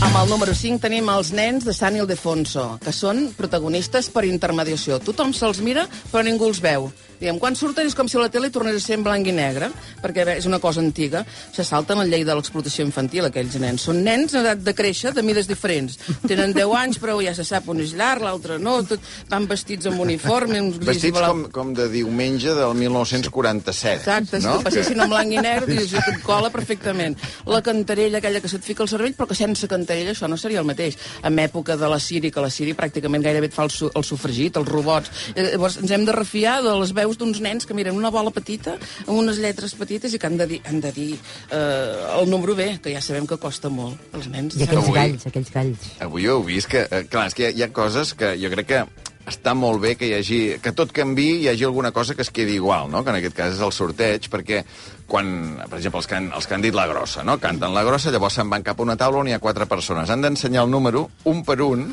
Amb 0.00 0.16
el 0.18 0.30
número 0.30 0.54
5 0.54 0.82
tenim 0.82 1.08
els 1.12 1.30
nens 1.36 1.64
de 1.66 1.74
Sant 1.76 1.96
Ildefonso, 1.98 2.64
que 2.82 2.92
són 2.92 3.28
protagonistes 3.38 4.10
per 4.14 4.24
intermediació. 4.28 4.98
Tothom 5.02 5.34
se'ls 5.36 5.62
mira, 5.62 5.86
però 6.10 6.24
ningú 6.26 6.48
els 6.50 6.62
veu. 6.64 6.90
Diguem, 7.20 7.38
quan 7.40 7.54
surten 7.56 7.86
és 7.86 7.94
com 7.96 8.08
si 8.10 8.18
la 8.18 8.28
tele 8.32 8.50
tornés 8.52 8.76
a 8.76 8.82
ser 8.82 8.98
en 8.98 9.04
blanc 9.06 9.28
i 9.30 9.32
negre, 9.32 9.70
perquè 10.02 10.24
bé, 10.26 10.34
és 10.40 10.48
una 10.48 10.58
cosa 10.60 10.82
antiga. 10.82 11.22
Se 11.54 11.64
salten 11.64 12.00
la 12.00 12.06
llei 12.08 12.24
de 12.26 12.34
l'explotació 12.34 12.84
infantil, 12.84 13.28
aquells 13.28 13.54
nens. 13.62 13.86
Són 13.86 14.02
nens 14.04 14.34
en 14.34 14.42
edat 14.42 14.64
de 14.66 14.74
créixer, 14.76 15.14
de 15.14 15.22
mides 15.24 15.48
diferents. 15.48 15.96
Tenen 16.26 16.52
10 16.56 16.74
anys, 16.80 16.98
però 17.00 17.16
ja 17.24 17.34
se 17.36 17.46
sap, 17.46 17.70
un 17.70 17.80
és 17.84 17.94
llarg, 17.96 18.24
l'altre 18.26 18.58
no, 18.60 18.76
tot, 18.88 19.02
van 19.30 19.46
vestits 19.50 19.88
amb 19.90 20.02
uniforme, 20.04 20.60
uns 20.60 20.80
gris 20.80 20.90
Vestits 20.90 21.16
blau. 21.16 21.30
com, 21.30 21.44
com 21.54 21.72
de 21.78 21.88
diumenge 21.92 22.56
del 22.58 22.74
1947. 22.82 24.02
Exacte, 24.02 24.40
si 24.40 24.46
no? 24.48 24.58
no? 24.58 24.66
passessin 24.66 25.00
en 25.00 25.14
blanc 25.14 25.32
i 25.32 25.40
negre, 25.40 25.70
dius, 25.70 25.94
et 25.94 26.20
cola 26.26 26.50
perfectament. 26.52 27.16
La 27.48 27.62
cantarella, 27.64 28.18
aquella 28.18 28.42
que 28.42 28.50
se't 28.52 28.66
fica 28.66 28.84
al 28.84 28.90
cervell, 28.90 29.14
però 29.16 29.30
que 29.30 29.38
sense 29.38 29.70
cantarella 29.84 30.14
això 30.16 30.28
no 30.28 30.36
seria 30.40 30.60
el 30.64 30.66
mateix. 30.68 30.96
En 31.22 31.38
època 31.38 31.76
de 31.76 31.88
la 31.92 32.00
Siri, 32.00 32.30
que 32.32 32.40
la 32.42 32.50
Siri 32.50 32.72
pràcticament 32.74 33.22
gairebé 33.24 33.50
et 33.52 33.54
fa 33.54 33.64
el, 33.68 33.70
su 33.70 33.90
el 33.94 34.04
sofregit, 34.04 34.56
els 34.56 34.68
robots. 34.68 35.10
Eh, 35.36 35.50
Llavors 35.54 35.76
ens 35.82 35.92
hem 35.94 36.04
de 36.08 36.12
refiar 36.16 36.56
de 36.64 36.72
les 36.80 36.92
veus 36.96 37.18
d'uns 37.20 37.40
nens 37.44 37.66
que 37.68 37.76
miren 37.76 37.96
una 37.96 38.10
bola 38.14 38.32
petita, 38.34 38.78
amb 39.06 39.16
unes 39.18 39.38
lletres 39.42 39.76
petites 39.78 40.14
i 40.14 40.18
que 40.18 40.26
han 40.30 40.38
de 40.40 40.46
dir, 40.50 40.60
han 40.64 40.80
de 40.80 40.92
dir 40.96 41.10
eh, 41.50 42.18
el 42.18 42.30
número 42.30 42.56
B, 42.56 42.78
que 42.82 42.94
ja 42.94 43.02
sabem 43.04 43.26
que 43.28 43.36
costa 43.38 43.68
molt. 43.70 44.00
Els 44.16 44.28
nens... 44.32 44.56
I 44.58 44.64
aquells 44.66 44.88
Avui- 44.88 44.98
galls, 44.98 45.26
aquells 45.30 45.52
galls. 45.54 45.88
Avui 46.04 46.26
ho 46.28 46.38
heu 46.38 46.44
vist, 46.46 46.68
que, 46.72 46.86
eh, 46.90 47.04
clar, 47.10 47.28
és 47.30 47.36
que 47.36 47.44
hi 47.44 47.50
ha, 47.52 47.54
hi 47.58 47.66
ha 47.68 47.72
coses 47.76 48.14
que 48.18 48.34
jo 48.40 48.50
crec 48.54 48.70
que 48.72 48.82
està 49.28 49.54
molt 49.56 49.80
bé 49.80 49.94
que 49.96 50.08
hi 50.08 50.14
hagi, 50.18 50.40
que 50.62 50.72
tot 50.76 50.92
canvi 50.92 51.28
hi 51.42 51.48
hagi 51.48 51.64
alguna 51.64 51.92
cosa 51.96 52.14
que 52.14 52.22
es 52.22 52.30
quedi 52.30 52.58
igual, 52.58 52.90
no? 52.92 53.04
que 53.04 53.10
en 53.12 53.20
aquest 53.20 53.36
cas 53.36 53.54
és 53.56 53.62
el 53.64 53.72
sorteig, 53.72 54.28
perquè 54.32 54.64
quan, 55.08 55.30
per 55.64 55.78
exemple, 55.78 56.02
els 56.02 56.10
que 56.10 56.18
han, 56.18 56.28
els 56.36 56.48
que 56.48 56.56
han 56.56 56.64
dit 56.64 56.76
la 56.76 56.86
grossa, 56.90 57.24
no? 57.24 57.38
canten 57.40 57.74
la 57.74 57.84
grossa, 57.86 58.12
llavors 58.12 58.36
se'n 58.40 58.52
van 58.52 58.66
cap 58.66 58.80
a 58.80 58.86
una 58.86 58.98
taula 59.00 59.22
on 59.22 59.30
hi 59.30 59.36
ha 59.36 59.42
quatre 59.42 59.68
persones. 59.70 60.12
Han 60.12 60.24
d'ensenyar 60.24 60.66
el 60.66 60.72
número, 60.72 61.08
un 61.30 61.44
per 61.44 61.60
un, 61.64 61.88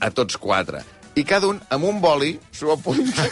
a 0.00 0.12
tots 0.12 0.36
quatre. 0.36 0.84
I 1.16 1.22
cada 1.24 1.46
un, 1.48 1.56
amb 1.72 1.84
un 1.88 1.96
boli, 2.02 2.34
s'ho 2.52 2.74
apunta. 2.74 3.24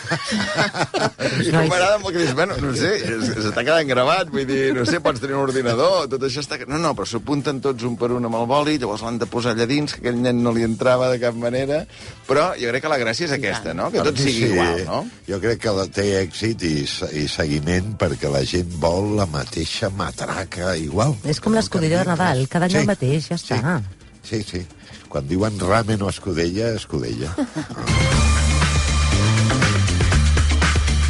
I 1.45 1.51
Nois. 1.53 1.69
m'agrada 1.69 1.99
molt 2.01 2.15
que 2.15 2.23
dius, 2.23 2.33
bueno, 2.37 2.57
no 2.63 2.71
sé, 2.77 2.95
es- 2.97 3.27
s'està 3.45 3.61
quedant 3.61 3.87
gravat, 3.91 4.31
vull 4.33 4.47
dir, 4.49 4.71
no 4.77 4.87
sé, 4.89 5.01
pots 5.05 5.21
tenir 5.21 5.37
un 5.37 5.43
ordinador, 5.45 6.07
tot 6.09 6.23
això 6.25 6.41
està... 6.41 6.57
No, 6.65 6.79
no, 6.81 6.95
però 6.97 7.05
s'apunten 7.09 7.61
tots 7.65 7.85
un 7.85 7.99
per 8.01 8.09
un 8.17 8.25
amb 8.25 8.39
el 8.41 8.47
boli, 8.49 8.79
llavors 8.81 9.05
l'han 9.05 9.19
de 9.21 9.29
posar 9.29 9.53
allà 9.53 9.67
dins, 9.69 9.93
que 9.93 10.01
aquell 10.01 10.17
nen 10.25 10.41
no 10.45 10.55
li 10.57 10.65
entrava 10.65 11.11
de 11.13 11.19
cap 11.21 11.37
manera, 11.37 11.83
però 12.29 12.47
jo 12.57 12.73
crec 12.73 12.87
que 12.87 12.93
la 12.95 12.99
gràcia 13.03 13.29
és 13.29 13.35
aquesta, 13.37 13.75
no? 13.76 13.91
Que 13.93 14.00
tot 14.00 14.17
Per 14.17 14.25
mi 14.25 14.33
sigui 14.33 14.49
igual, 14.55 14.81
no? 14.88 15.03
Jo 15.29 15.41
crec 15.45 15.61
que 15.67 15.75
la 15.76 15.85
té 15.93 16.07
èxit 16.23 16.64
i, 16.64 16.73
i 17.21 17.26
seguiment 17.29 17.93
perquè 18.00 18.33
la 18.33 18.41
gent 18.49 18.73
vol 18.81 19.12
la 19.21 19.29
mateixa 19.29 19.93
matraca 19.93 20.73
igual. 20.81 21.19
És 21.29 21.37
com 21.41 21.53
l'escudella 21.53 22.00
de 22.00 22.09
Nadal, 22.14 22.47
cada 22.49 22.64
any 22.71 22.79
Sí. 22.79 22.81
el 22.81 22.88
mateix, 22.88 23.29
ja 23.29 23.37
està. 23.37 23.61
Sí, 23.61 24.00
sí. 24.25 24.64
Quan 25.09 25.28
diuen 25.28 25.61
ramen 25.61 26.02
o 26.02 26.09
escudella, 26.09 26.73
escudella. 26.75 27.35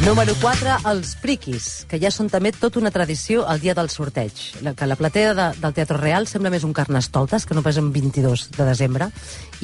Número 0.05 0.35
4, 0.37 0.73
els 0.91 1.15
friquis, 1.17 1.67
que 1.89 1.97
ja 1.97 2.11
són 2.13 2.27
també 2.29 2.51
tota 2.53 2.77
una 2.77 2.91
tradició 2.93 3.45
el 3.49 3.61
dia 3.63 3.73
del 3.73 3.87
sorteig. 3.89 4.41
La, 4.61 4.75
que 4.77 4.85
la 4.85 4.97
platea 4.99 5.31
de, 5.33 5.47
del 5.63 5.73
Teatre 5.73 5.97
Real 5.97 6.27
sembla 6.29 6.51
més 6.53 6.67
un 6.67 6.75
carnestoltes, 6.77 7.47
que 7.47 7.55
no 7.57 7.63
pas 7.65 7.79
un 7.81 7.89
22 7.95 8.51
de 8.53 8.67
desembre. 8.67 9.07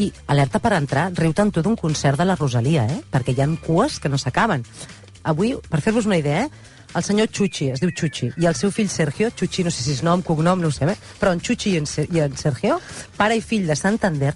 I 0.01 0.09
alerta 0.33 0.63
per 0.63 0.71
entrar, 0.79 1.11
riu-te'n 1.19 1.51
tu 1.53 1.61
d'un 1.61 1.75
concert 1.77 2.17
de 2.17 2.25
la 2.25 2.39
Rosalia, 2.39 2.87
eh? 2.89 3.01
perquè 3.11 3.35
hi 3.35 3.43
han 3.43 3.57
cues 3.61 3.99
que 4.01 4.09
no 4.09 4.17
s'acaben. 4.17 4.65
Avui, 5.29 5.53
per 5.69 5.83
fer-vos 5.85 6.09
una 6.09 6.17
idea, 6.17 6.47
eh? 6.47 6.71
El 6.95 7.03
senyor 7.03 7.29
Chuchi, 7.31 7.69
es 7.71 7.81
diu 7.81 7.91
Chuchi, 7.95 8.31
i 8.37 8.47
el 8.49 8.55
seu 8.59 8.71
fill 8.71 8.89
Sergio, 8.89 9.31
Chuchi 9.31 9.63
no 9.63 9.71
sé 9.71 9.83
si 9.85 9.95
és 9.95 10.03
nom, 10.03 10.23
cognom, 10.25 10.59
no 10.59 10.71
ho 10.71 10.75
sé, 10.75 10.89
eh? 10.91 10.97
però 11.19 11.31
en 11.31 11.39
Chuchi 11.39 11.75
i 11.75 11.79
en, 11.79 11.87
Ser 11.87 12.07
i 12.11 12.23
en 12.23 12.35
Sergio, 12.37 12.79
pare 13.17 13.37
i 13.37 13.43
fill 13.45 13.67
de 13.69 13.77
Santander, 13.79 14.33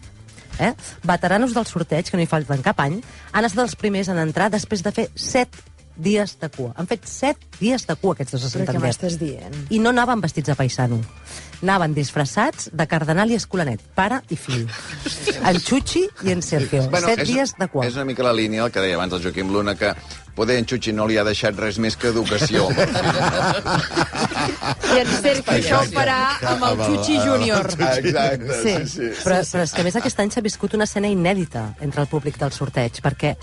eh? 0.59 0.74
veteranos 1.03 1.53
del 1.55 1.67
sorteig, 1.67 2.09
que 2.09 2.17
no 2.17 2.24
hi 2.24 2.31
falten 2.31 2.63
cap 2.65 2.79
any, 2.83 3.01
han 3.33 3.47
estat 3.47 3.65
els 3.67 3.75
primers 3.79 4.12
en 4.12 4.21
entrar 4.21 4.50
després 4.53 4.85
de 4.85 4.93
fer 4.95 5.09
set 5.15 5.63
dies 5.97 6.37
de 6.41 6.49
cua. 6.49 6.73
Han 6.75 6.87
fet 6.87 7.05
set 7.07 7.37
dies 7.59 7.85
de 7.87 7.95
cua, 7.95 8.13
aquests 8.17 8.31
dos 8.35 8.41
de 8.43 8.47
Però 8.49 8.53
què 8.53 8.65
Santander. 8.65 8.89
m'estàs 8.89 9.17
dient? 9.19 9.55
I 9.69 9.79
no 9.79 9.89
anaven 9.95 10.21
vestits 10.21 10.47
de 10.51 10.55
paisano. 10.55 11.01
Anaven 11.63 11.93
disfressats 11.95 12.69
de 12.73 12.85
cardenal 12.87 13.31
i 13.31 13.35
escolanet, 13.39 13.81
pare 13.95 14.19
i 14.29 14.35
fill. 14.35 14.67
En 15.45 15.59
Chuchi 15.61 16.03
i 16.23 16.31
en 16.35 16.41
Sergio. 16.43 16.83
Bueno, 16.91 17.07
set 17.07 17.19
és, 17.23 17.27
dies 17.31 17.55
de 17.57 17.67
cua. 17.71 17.85
És 17.87 17.95
una 17.95 18.05
mica 18.05 18.23
la 18.23 18.33
línia, 18.33 18.65
el 18.65 18.71
que 18.71 18.81
deia 18.83 18.95
abans 18.99 19.13
el 19.13 19.23
Joaquim 19.23 19.49
Luna, 19.53 19.73
que 19.79 19.93
poder 20.35 20.57
en 20.59 20.65
Xuxi 20.67 20.91
no 20.91 21.07
li 21.07 21.15
ha 21.17 21.23
deixat 21.23 21.55
res 21.57 21.77
més 21.79 21.95
que 21.95 22.07
educació. 22.11 22.67
I 24.95 24.99
en 24.99 25.07
Sergio 25.21 25.53
això 25.55 25.79
ho 25.81 25.87
farà 25.93 26.17
amb 26.51 26.65
el 26.69 26.81
Chuchi 26.85 27.17
Júnior. 27.23 27.69
Exacte, 27.71 28.61
Sí. 28.61 28.73
sí, 28.75 28.87
sí. 28.95 29.09
Però, 29.23 29.39
però 29.41 29.63
és 29.63 29.71
que 29.73 29.81
a 29.81 29.85
més 29.87 29.95
aquest 29.99 30.19
any 30.19 30.31
s'ha 30.33 30.43
viscut 30.45 30.73
una 30.77 30.83
escena 30.89 31.07
inèdita 31.11 31.69
entre 31.81 32.01
el 32.03 32.07
públic 32.11 32.37
del 32.41 32.51
sorteig, 32.55 32.99
perquè 33.03 33.35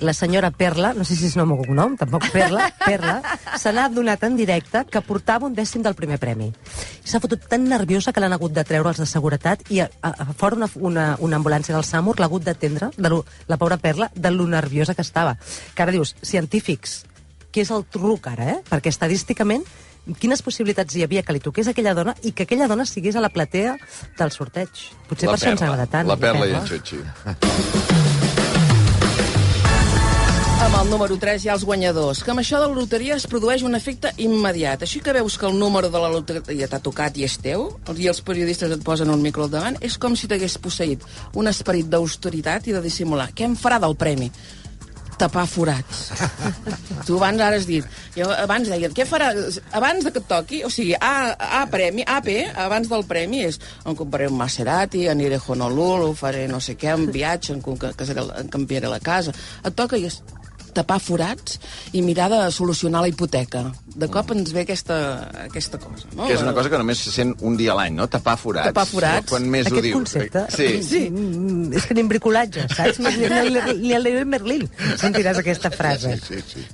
la 0.00 0.12
senyora 0.14 0.50
Perla, 0.50 0.92
no 0.94 1.04
sé 1.04 1.16
si 1.16 1.26
és 1.26 1.34
nom 1.36 1.50
o 1.52 1.56
cognom, 1.58 1.96
tampoc 1.98 2.28
Perla, 2.32 2.68
Perla, 2.86 3.16
se 3.58 3.72
n'ha 3.72 3.86
adonat 3.88 4.22
en 4.28 4.36
directe 4.38 4.84
que 4.90 5.00
portava 5.02 5.46
un 5.48 5.54
dècim 5.56 5.82
del 5.82 5.94
primer 5.98 6.18
premi. 6.22 6.52
S'ha 7.04 7.20
fotut 7.20 7.48
tan 7.50 7.64
nerviosa 7.68 8.12
que 8.12 8.20
l'han 8.22 8.32
hagut 8.36 8.52
de 8.54 8.64
treure 8.68 8.92
els 8.92 9.00
de 9.02 9.06
seguretat 9.10 9.64
i 9.74 9.80
a, 9.82 9.88
a, 10.02 10.12
a 10.28 10.32
fora 10.38 10.56
una, 10.60 10.68
una, 10.76 11.06
una 11.18 11.36
ambulància 11.40 11.74
del 11.74 11.84
SAMUR 11.84 12.18
l'ha 12.20 12.28
hagut 12.30 12.44
d'atendre, 12.46 12.90
de 12.96 13.08
lo- 13.10 13.24
la 13.48 13.56
pobra 13.58 13.76
Perla, 13.76 14.10
de 14.14 14.30
lo 14.30 14.46
nerviosa 14.46 14.94
que 14.94 15.02
estava. 15.02 15.36
Que 15.74 15.82
ara 15.82 15.92
dius, 15.94 16.14
científics, 16.22 17.02
què 17.52 17.62
és 17.64 17.70
el 17.74 17.84
truc 17.90 18.26
ara, 18.30 18.50
eh? 18.54 18.58
Perquè 18.70 18.92
estadísticament 18.92 19.64
quines 20.20 20.40
possibilitats 20.40 20.94
hi 20.96 21.02
havia 21.04 21.20
que 21.22 21.34
li 21.36 21.40
toqués 21.44 21.68
a 21.68 21.74
aquella 21.74 21.92
dona 21.92 22.14
i 22.24 22.32
que 22.32 22.46
aquella 22.46 22.68
dona 22.70 22.86
sigués 22.88 23.16
a 23.16 23.20
la 23.20 23.28
platea 23.28 23.74
del 24.16 24.32
sorteig. 24.32 24.70
Potser 25.08 25.28
La 25.28 25.34
per 25.34 25.40
això 25.42 25.50
ens 25.52 25.60
Perla, 25.60 25.74
agrada 25.74 25.90
tant. 25.98 26.08
La 26.08 26.16
Perla 26.16 26.46
i 26.48 26.54
en 26.56 26.68
Xuxi. 26.70 27.02
Amb 30.58 30.74
el 30.82 30.88
número 30.90 31.16
3 31.22 31.44
hi 31.44 31.48
ha 31.50 31.54
els 31.54 31.64
guanyadors, 31.64 32.20
que 32.26 32.32
amb 32.32 32.42
això 32.42 32.58
de 32.60 32.66
la 32.68 32.74
loteria 32.74 33.14
es 33.16 33.26
produeix 33.30 33.62
un 33.66 33.78
efecte 33.78 34.10
immediat. 34.24 34.82
Així 34.84 35.00
que 35.04 35.14
veus 35.14 35.36
que 35.38 35.46
el 35.46 35.56
número 35.58 35.88
de 35.92 36.00
la 36.02 36.10
loteria 36.12 36.66
t'ha 36.68 36.80
tocat 36.82 37.16
i 37.20 37.24
és 37.28 37.38
teu, 37.42 37.68
i 37.94 38.08
els 38.10 38.20
periodistes 38.26 38.74
et 38.74 38.82
posen 38.84 39.10
un 39.14 39.22
micro 39.22 39.46
al 39.46 39.52
davant, 39.54 39.78
és 39.86 39.96
com 40.02 40.16
si 40.18 40.26
t'hagués 40.28 40.58
posseït 40.62 41.06
un 41.38 41.48
esperit 41.50 41.86
d'austeritat 41.88 42.66
i 42.68 42.74
de 42.76 42.82
dissimular. 42.84 43.30
Què 43.38 43.46
em 43.48 43.56
farà 43.56 43.78
del 43.82 43.96
premi? 43.96 44.32
tapar 45.18 45.48
forats. 45.50 46.12
tu 47.06 47.16
abans 47.16 47.40
ara 47.42 47.56
has 47.58 47.64
dit... 47.66 47.82
Jo 48.14 48.28
abans 48.30 48.68
deien, 48.70 48.92
què 48.94 49.02
farà... 49.02 49.32
Abans 49.74 50.04
de 50.06 50.12
que 50.14 50.20
et 50.22 50.28
toqui, 50.30 50.60
o 50.62 50.70
sigui, 50.70 50.92
A, 50.94 51.32
A 51.58 51.64
premi, 51.66 52.04
AP, 52.06 52.28
abans 52.54 52.86
del 52.86 53.02
premi 53.02 53.40
és 53.48 53.58
em 53.82 53.96
compraré 53.98 54.28
un 54.30 54.38
Maserati, 54.38 55.08
aniré 55.10 55.40
a 55.40 55.42
Honolulu, 55.42 56.12
faré 56.14 56.46
no 56.46 56.60
sé 56.62 56.76
què, 56.78 56.94
un 56.94 57.08
viatge, 57.10 57.56
em, 57.56 57.64
ca- 57.66 57.90
casaré, 57.98 58.22
em 58.44 58.52
canviaré 58.54 58.86
la 58.94 59.00
casa. 59.02 59.34
Et 59.66 59.74
toca 59.74 59.98
i 59.98 60.06
és 60.06 60.20
tapar 60.78 61.00
forats 61.02 61.58
i 61.92 62.02
mirar 62.06 62.30
de 62.32 62.40
solucionar 62.54 63.02
la 63.04 63.10
hipoteca. 63.10 63.64
De 63.98 64.06
cop 64.14 64.30
ens 64.36 64.52
ve 64.54 64.62
aquesta, 64.64 64.98
aquesta 65.44 65.80
cosa. 65.82 66.06
No? 66.14 66.28
Que 66.28 66.36
és 66.38 66.44
una 66.46 66.54
cosa 66.56 66.70
que 66.72 66.78
només 66.80 67.02
se 67.02 67.12
sent 67.14 67.34
un 67.42 67.58
dia 67.58 67.74
a 67.74 67.78
l'any, 67.80 67.96
no? 67.98 68.06
Tapar 68.12 68.36
forats. 68.38 68.70
Tapar 68.70 68.86
forats. 68.88 69.28
Quan 69.32 69.48
més 69.50 69.66
ho 69.66 69.74
Aquest 69.74 69.88
dius. 69.90 69.96
concepte... 69.98 70.46
Sí. 70.54 70.70
sí. 70.86 71.02
Mm, 71.10 71.72
És 71.78 71.86
que 71.90 71.98
en 71.98 72.08
bricolatge, 72.10 72.68
saps? 72.72 73.02
Ni, 73.02 73.12
ni, 73.18 73.52
ni, 73.58 73.76
ni 73.82 73.92
a 73.96 74.00
Leroy 74.02 74.24
Merlin 74.28 74.64
sentiràs 75.00 75.42
aquesta 75.42 75.70
frase. 75.74 76.14
Sí, 76.22 76.40
sí. 76.54 76.64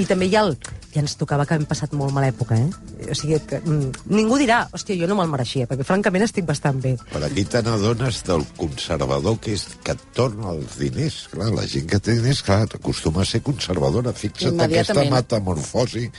I 0.00 0.06
també 0.08 0.28
hi 0.30 0.36
ha 0.38 0.44
el... 0.46 0.56
Ja 0.92 1.00
ens 1.00 1.14
tocava 1.16 1.46
que 1.48 1.54
hem 1.56 1.64
passat 1.64 1.94
molt 1.96 2.12
mala 2.12 2.28
època, 2.28 2.54
eh? 2.58 3.08
O 3.10 3.14
sigui, 3.16 3.38
que, 3.48 3.60
mm, 3.64 4.10
ningú 4.12 4.36
dirà, 4.36 4.66
hòstia, 4.76 4.96
jo 5.00 5.06
no 5.08 5.14
me'l 5.16 5.30
mereixia, 5.32 5.66
perquè 5.70 5.86
francament 5.88 6.24
estic 6.26 6.44
bastant 6.44 6.82
bé. 6.84 6.98
Per 7.12 7.22
aquí 7.24 7.44
te 7.48 7.62
n'adones 7.64 8.22
del 8.28 8.44
conservador 8.58 9.38
que 9.40 9.54
és 9.54 9.64
que 9.82 9.92
et 9.96 10.02
torna 10.12 10.50
els 10.52 10.76
diners. 10.78 11.28
Clar, 11.32 11.48
la 11.56 11.64
gent 11.66 11.86
que 11.88 11.98
té 11.98 12.18
diners, 12.18 12.42
clar, 12.42 12.66
acostuma 12.74 13.22
a 13.22 13.24
ser 13.24 13.40
conservadora. 13.42 14.12
Fixa't 14.12 14.60
aquesta 14.60 15.02
metamorfosi 15.10 16.10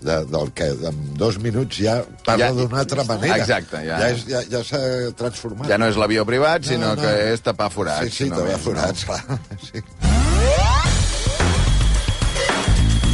de, 0.00 0.14
del 0.30 0.52
que 0.54 0.68
en 0.92 0.98
dos 1.18 1.40
minuts 1.42 1.80
ja 1.82 1.96
parla 2.24 2.46
Ja- 2.46 2.52
d'una 2.54 2.78
altra 2.84 3.02
manera. 3.04 3.36
Exacte, 3.40 3.80
ja- 3.84 3.98
Ja, 3.98 4.10
és- 4.10 4.26
ja, 4.28 4.42
ja 4.48 4.60
s'ha 4.62 4.78
transformat. 5.16 5.66
Ja 5.68 5.76
no 5.78 5.88
és 5.88 5.96
l'avió 5.96 6.24
privat, 6.24 6.62
sinó 6.64 6.94
No, 6.94 6.94
no. 6.94 7.02
que 7.02 7.32
és 7.32 7.40
tapar 7.42 7.70
forats. 7.72 8.04
Sí, 8.14 8.24
sí, 8.24 8.30
només, 8.30 8.52
tapar 8.52 8.60
forats, 8.60 9.04
clar. 9.04 9.40
Sí. 9.72 9.82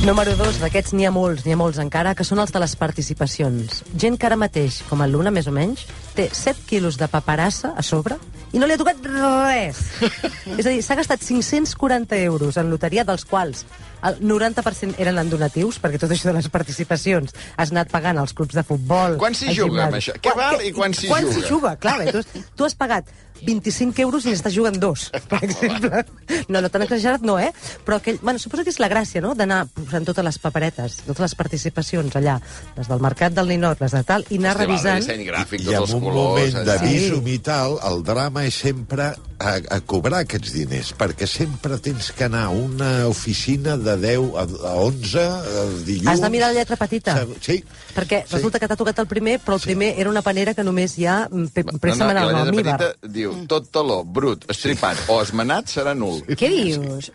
Número 0.05 0.35
dos, 0.37 0.59
d'aquests 0.61 0.93
n'hi 0.93 1.07
ha 1.09 1.11
molts, 1.15 1.47
n'hi 1.47 1.55
ha 1.55 1.57
molts 1.57 1.79
encara, 1.81 2.11
que 2.13 2.27
són 2.29 2.43
els 2.43 2.51
de 2.53 2.61
les 2.61 2.75
participacions. 2.77 3.79
Gent 3.97 4.19
que 4.21 4.27
ara 4.29 4.37
mateix, 4.37 4.83
com 4.85 5.01
el 5.01 5.15
Luna 5.17 5.31
més 5.33 5.49
o 5.49 5.55
menys, 5.57 5.87
té 6.13 6.27
7 6.29 6.67
quilos 6.69 6.99
de 7.01 7.09
paperassa 7.09 7.71
a 7.73 7.81
sobre 7.81 8.19
i 8.53 8.61
no 8.61 8.69
li 8.69 8.77
ha 8.77 8.81
tocat 8.83 9.01
res. 9.09 9.81
És 10.59 10.67
a 10.67 10.69
dir, 10.69 10.83
s'ha 10.85 10.99
gastat 11.01 11.25
540 11.25 12.21
euros 12.21 12.61
en 12.61 12.69
loteria, 12.69 13.07
dels 13.09 13.25
quals 13.25 13.65
el 14.05 14.19
90% 14.21 14.99
eren 15.01 15.19
en 15.19 15.31
donatius, 15.33 15.81
perquè 15.83 15.99
tot 16.03 16.13
això 16.13 16.31
de 16.31 16.37
les 16.39 16.49
participacions 16.53 17.35
has 17.57 17.73
anat 17.75 17.91
pagant 17.93 18.19
als 18.21 18.35
clubs 18.37 18.55
de 18.57 18.63
futbol... 18.67 19.19
Quan 19.21 19.35
s'hi 19.37 19.55
juga, 19.57 19.87
amb 19.89 19.99
això? 20.01 20.17
Què 20.21 20.35
val 20.37 20.61
i 20.65 20.73
quan 20.77 20.93
s'hi 20.97 21.09
quan 21.11 21.25
juga? 21.29 21.35
s'hi 21.41 21.49
juga? 21.49 21.77
Clar, 21.81 21.99
bé, 22.03 22.11
tu, 22.13 22.21
has- 22.25 22.51
tu 22.57 22.67
has 22.69 22.75
pagat 22.77 23.09
25 23.45 23.99
euros 24.01 24.25
i 24.25 24.31
n'estàs 24.33 24.55
jugant 24.55 24.77
dos, 24.81 25.09
per 25.29 25.41
exemple. 25.45 26.05
No, 26.49 26.61
no 26.65 26.71
tan 26.73 26.85
exagerat 26.87 27.25
no, 27.27 27.35
eh? 27.43 27.51
Però 27.85 27.99
aquell, 27.99 28.17
bueno, 28.23 28.39
suposo 28.41 28.63
que 28.65 28.73
és 28.73 28.79
la 28.81 28.89
gràcia, 28.89 29.21
no?, 29.25 29.35
d'anar 29.37 29.65
posant 29.75 30.07
totes 30.07 30.25
les 30.25 30.39
paperetes, 30.41 31.01
totes 31.05 31.21
les 31.27 31.35
participacions 31.37 32.15
allà, 32.21 32.39
les 32.79 32.89
del 32.89 33.03
mercat 33.05 33.35
del 33.37 33.51
ninot, 33.51 33.83
les 33.85 33.93
de 33.97 34.03
tal, 34.07 34.25
i 34.31 34.39
anar 34.41 34.55
Hòstia, 34.55 34.69
revisant... 34.69 35.27
gràfic, 35.29 35.65
I 35.67 35.75
en 35.75 35.81
els 35.83 35.93
un 35.99 36.05
colors... 36.07 36.25
moment 36.31 36.57
de 36.71 36.77
allà. 36.79 36.89
visum 36.89 37.29
i 37.35 37.39
tal, 37.45 37.77
el 37.91 38.03
drama 38.07 38.47
és 38.49 38.63
sempre 38.65 39.11
a, 39.45 39.55
a 39.77 39.81
cobrar 39.85 40.23
aquests 40.25 40.53
diners, 40.57 40.93
perquè 40.99 41.27
sempre 41.29 41.77
tens 41.85 42.11
que 42.17 42.25
anar 42.25 42.47
a 42.47 42.53
una 42.55 43.07
oficina 43.07 43.77
de 43.77 43.97
10 44.01 44.35
a, 44.41 44.45
a 44.71 44.75
11 44.83 45.25
el 45.63 45.75
dilluns. 45.87 46.09
Has 46.15 46.23
de 46.25 46.31
mirar 46.33 46.49
la 46.53 46.59
lletra 46.61 46.77
petita. 46.81 47.19
Sí. 47.45 47.61
Perquè 47.95 48.23
Sí. 48.25 48.35
resulta 48.37 48.59
que 48.59 48.69
t'ha 48.71 48.77
tocat 48.81 48.99
el 49.05 49.07
primer, 49.11 49.39
però 49.45 49.55
el 49.59 49.63
primer 49.63 49.93
era 50.01 50.11
una 50.11 50.23
panera 50.23 50.55
que 50.55 50.65
només 50.65 50.97
hi 50.99 51.07
ha 51.07 51.29
mm, 51.31 51.47
pe- 51.55 51.65
préssam 51.81 52.11
en 52.11 52.17
el 52.17 52.27
la 52.27 52.33
lletra 52.33 52.49
almíbar. 52.49 52.79
petita 52.79 53.13
diu, 53.19 53.35
tot 53.51 53.69
taló, 53.71 54.01
brut, 54.05 54.45
estripat 54.51 55.05
o 55.09 55.21
esmenat 55.23 55.69
serà 55.71 55.95
nul. 55.95 56.23
Què 56.27 56.49
dius? 56.51 57.11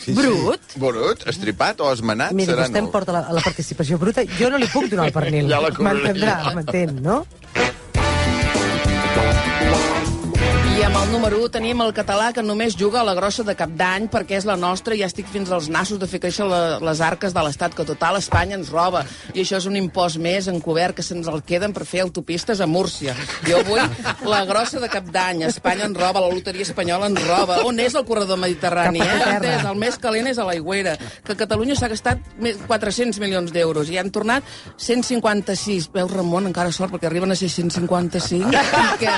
Sí, 0.00 0.12
sí. 0.12 0.16
Brut? 0.16 0.60
Brut, 0.76 1.26
estripat 1.30 1.80
o 1.80 1.90
esmenat 1.92 2.32
Miri, 2.36 2.52
serà 2.52 2.66
vostè 2.68 2.78
em 2.82 2.84
nul. 2.88 2.92
porta 2.92 3.12
la, 3.16 3.24
la 3.32 3.40
participació 3.44 3.98
bruta. 3.98 4.24
Jo 4.38 4.50
no 4.50 4.58
li 4.60 4.68
puc 4.72 4.88
donar 4.90 5.06
el 5.10 5.12
pernil. 5.16 5.48
Ja 5.54 5.60
la 5.64 5.70
cobraré 5.74 6.02
M'entendrà, 6.12 6.54
m'entén, 6.54 7.00
no? 7.02 7.24
I 10.80 10.84
amb 10.88 10.96
el 10.96 11.10
número 11.12 11.36
1 11.44 11.50
tenim 11.52 11.80
el 11.84 11.90
català 11.92 12.30
que 12.32 12.40
només 12.40 12.72
juga 12.78 13.02
a 13.02 13.04
la 13.04 13.12
grossa 13.12 13.42
de 13.44 13.52
cap 13.52 13.68
d'any 13.76 14.06
perquè 14.08 14.38
és 14.38 14.46
la 14.48 14.54
nostra 14.56 14.94
i 14.96 15.02
ja 15.02 15.08
estic 15.10 15.26
fins 15.28 15.50
als 15.52 15.66
nassos 15.68 15.98
de 16.00 16.06
fer 16.08 16.16
créixer 16.22 16.46
la, 16.48 16.78
les 16.80 17.02
arques 17.04 17.34
de 17.36 17.42
l'Estat, 17.44 17.74
que 17.76 17.84
total 17.84 18.16
Espanya 18.16 18.56
ens 18.56 18.70
roba. 18.72 19.02
I 19.34 19.42
això 19.42 19.58
és 19.60 19.66
un 19.68 19.76
impost 19.76 20.16
més 20.16 20.48
encobert 20.48 20.96
que 20.96 21.04
se'ns 21.04 21.28
el 21.28 21.42
queden 21.44 21.74
per 21.76 21.84
fer 21.84 22.00
autopistes 22.06 22.62
a 22.64 22.68
Múrcia. 22.70 23.12
Jo 23.44 23.60
vull 23.68 23.82
la 24.24 24.40
grossa 24.48 24.80
de 24.80 24.88
cap 24.88 25.10
d'any. 25.12 25.42
Espanya 25.50 25.84
ens 25.90 26.00
roba, 26.00 26.22
la 26.24 26.32
loteria 26.32 26.64
espanyola 26.64 27.10
ens 27.12 27.20
roba. 27.28 27.60
On 27.68 27.76
és 27.84 27.98
el 28.00 28.06
corredor 28.08 28.40
mediterrani? 28.40 29.04
Eh? 29.04 29.52
El 29.60 29.76
més 29.76 30.00
calent 30.00 30.32
és 30.32 30.40
a 30.40 30.48
l'aigüera. 30.48 30.96
Que 31.28 31.36
Catalunya 31.36 31.76
s'ha 31.76 31.92
gastat 31.92 32.24
més- 32.40 32.56
400 32.70 33.20
milions 33.20 33.52
d'euros 33.52 33.92
i 33.92 34.00
han 34.00 34.08
tornat 34.08 34.48
156. 34.78 35.90
Veus, 35.92 36.16
Ramon, 36.16 36.48
encara 36.48 36.72
sort, 36.72 36.96
perquè 36.96 37.12
arriben 37.12 37.36
a 37.36 37.36
ser 37.36 37.52
155. 37.52 38.48
I 38.56 38.88
què? 39.04 39.14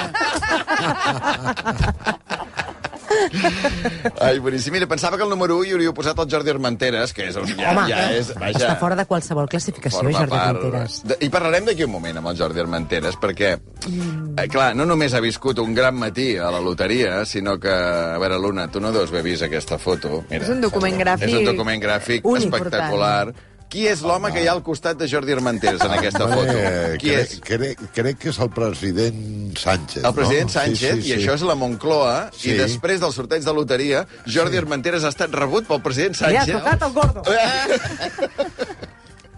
Ai, 4.20 4.38
boníssim. 4.38 4.72
Mira, 4.72 4.86
pensava 4.88 5.16
que 5.16 5.22
el 5.22 5.28
número 5.30 5.56
1 5.58 5.66
hi 5.68 5.72
hauríeu 5.76 5.92
posat 5.94 6.18
el 6.22 6.30
Jordi 6.32 6.50
Armenteres, 6.50 7.12
que 7.14 7.26
és 7.28 7.36
un... 7.36 7.46
Ja, 7.58 7.70
Home, 7.72 7.84
ja 7.90 8.00
és, 8.16 8.30
vaja, 8.38 8.56
està 8.58 8.76
fora 8.80 8.96
de 8.98 9.04
qualsevol 9.10 9.48
classificació, 9.52 10.00
forma 10.00 10.22
Jordi 10.22 10.32
part- 10.34 10.62
Monteres. 10.62 10.96
De, 11.06 11.18
I 11.26 11.28
parlarem 11.32 11.68
d'aquí 11.68 11.84
un 11.86 11.92
moment 11.92 12.18
amb 12.22 12.32
el 12.32 12.38
Jordi 12.40 12.62
Armenteres, 12.64 13.18
perquè, 13.20 13.52
eh, 13.58 14.48
clar, 14.52 14.72
no 14.78 14.86
només 14.88 15.14
ha 15.14 15.20
viscut 15.24 15.60
un 15.62 15.74
gran 15.76 15.98
matí 16.00 16.32
a 16.38 16.50
la 16.54 16.60
loteria, 16.64 17.22
sinó 17.28 17.58
que, 17.60 17.70
a 17.72 18.18
veure, 18.22 18.38
Luna, 18.40 18.68
tu 18.72 18.80
no 18.80 18.92
deus 18.96 19.12
haver 19.12 19.22
vist 19.28 19.44
aquesta 19.46 19.78
foto. 19.78 20.24
Mira, 20.30 20.44
És 20.46 20.50
un 20.54 20.60
document 20.64 20.98
gràfic 21.04 21.28
És 21.28 21.34
un 21.42 21.44
document 21.52 21.82
gràfic 21.84 22.24
únic, 22.24 22.48
espectacular. 22.48 23.32
Qui 23.72 23.86
és 23.88 24.02
l'home 24.04 24.28
que 24.34 24.42
hi 24.42 24.48
ha 24.50 24.52
al 24.52 24.60
costat 24.66 24.98
de 25.00 25.06
Jordi 25.08 25.32
Armenteres 25.32 25.80
en 25.80 25.94
aquesta 25.96 26.26
foto? 26.28 26.42
Eh, 26.52 26.98
Qui 27.00 27.08
crec, 27.14 27.30
és? 27.30 27.38
crec, 27.46 27.80
crec 27.96 28.18
que 28.20 28.28
és 28.28 28.38
el 28.44 28.50
president 28.52 29.56
Sánchez. 29.56 30.02
El 30.04 30.12
president 30.18 30.50
no? 30.50 30.54
Sánchez, 30.58 31.06
i 31.08 31.14
això 31.16 31.38
és 31.38 31.44
la 31.48 31.56
Moncloa, 31.56 32.28
Sí. 32.36 32.50
i 32.52 32.58
després 32.58 33.00
del 33.00 33.14
sorteig 33.16 33.46
de 33.46 33.54
loteria, 33.56 34.04
Jordi 34.28 34.60
Armenteres 34.60 35.04
ha 35.08 35.12
estat 35.14 35.32
rebut 35.32 35.64
pel 35.70 35.80
president 35.80 36.20
Li 36.20 36.36
ha 36.36 36.44
Sánchez. 36.44 36.60
tocat 36.60 36.82
el 36.82 36.92
gordo. 36.92 37.22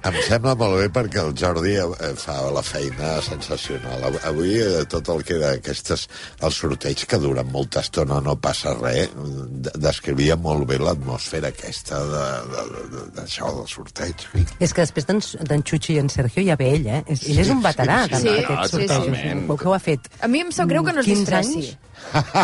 Em 0.04 0.16
sembla 0.26 0.52
molt 0.60 0.74
bé 0.82 0.88
perquè 0.92 1.22
el 1.22 1.30
Jordi 1.40 1.70
eh, 1.80 2.10
fa 2.20 2.34
la 2.52 2.60
feina 2.62 3.14
sensacional. 3.24 4.02
Av- 4.10 4.18
Avui 4.28 4.58
eh, 4.60 4.82
tot 4.90 5.08
el 5.14 5.22
que 5.24 5.38
d'aquestes... 5.40 6.06
Els 6.44 6.58
sorteigs 6.60 7.06
que 7.08 7.16
duren 7.22 7.48
molta 7.52 7.80
estona 7.80 8.18
no 8.20 8.34
passa 8.36 8.74
res, 8.76 9.08
de- 9.16 9.72
descrivia 9.80 10.36
molt 10.36 10.66
bé 10.68 10.76
l'atmosfera 10.82 11.48
aquesta 11.54 12.02
de- 12.10 12.26
de- 12.52 12.84
de- 12.92 13.06
d'això, 13.16 13.48
del 13.56 13.70
sorteig. 13.72 14.26
És 14.60 14.74
que 14.76 14.84
després 14.84 15.08
d'en 15.08 15.64
Xuxi 15.64 15.96
i 15.96 16.02
en 16.02 16.12
Sergio 16.12 16.44
ja 16.44 16.58
ve 16.60 16.68
ell, 16.76 16.86
eh? 16.98 17.00
És- 17.08 17.24
Ell 17.30 17.40
és 17.46 17.54
un 17.56 17.62
veterà, 17.64 18.02
sí, 18.04 18.14
sí, 18.14 18.20
sí. 18.20 18.28
sí, 18.28 18.34
Sí, 18.34 18.44
aquests 18.44 18.70
sí, 18.76 18.82
sí. 18.82 18.88
sortejos. 18.92 19.48
Veu 19.48 19.56
que 19.64 19.68
ho 19.68 19.74
ha 19.74 19.80
fet. 19.88 20.12
A 20.20 20.28
mi 20.28 20.44
em 20.44 20.52
sap 20.52 20.68
greu 20.68 20.84
que 20.84 20.92
no 20.92 21.00
es 21.00 21.06
15 21.08 21.20
distressi. 21.24 21.64
anys? 21.64 21.78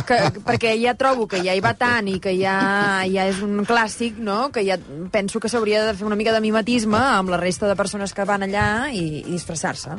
Que, 0.07 0.17
perquè 0.47 0.75
ja 0.81 0.95
trobo 0.99 1.27
que 1.31 1.43
ja 1.45 1.55
hi 1.55 1.61
va 1.63 1.75
tant 1.79 2.09
i 2.11 2.19
que 2.23 2.33
ja, 2.39 3.05
ja 3.07 3.27
és 3.31 3.41
un 3.45 3.65
clàssic, 3.69 4.19
no? 4.19 4.51
que 4.55 4.65
ja 4.67 4.79
penso 5.13 5.41
que 5.41 5.51
s'hauria 5.53 5.85
de 5.87 5.95
fer 5.99 6.07
una 6.09 6.19
mica 6.19 6.35
de 6.35 6.41
mimetisme 6.43 6.99
amb 6.99 7.31
la 7.31 7.39
resta 7.41 7.69
de 7.71 7.77
persones 7.79 8.15
que 8.17 8.27
van 8.27 8.43
allà 8.47 8.91
i, 8.91 9.23
i 9.23 9.31
disfressar-se. 9.31 9.99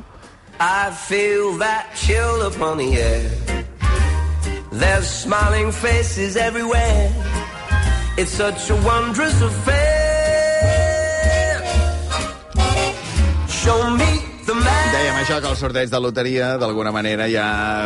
I 0.60 0.92
feel 1.08 1.58
that 1.60 1.96
chill 1.96 2.46
upon 2.46 2.78
the 2.78 2.94
air. 3.00 3.32
There's 4.72 5.08
smiling 5.08 5.72
faces 5.72 6.38
everywhere. 6.38 7.12
It's 8.18 8.32
such 8.32 8.70
a 8.70 8.76
wondrous 8.76 9.42
affair. 9.42 9.92
Show 13.48 13.90
me 13.96 14.21
això 15.22 15.36
que 15.38 15.50
el 15.52 15.58
sorteig 15.60 15.90
de 15.92 16.00
loteria 16.02 16.46
d'alguna 16.58 16.90
manera 16.90 17.28
ja 17.30 17.44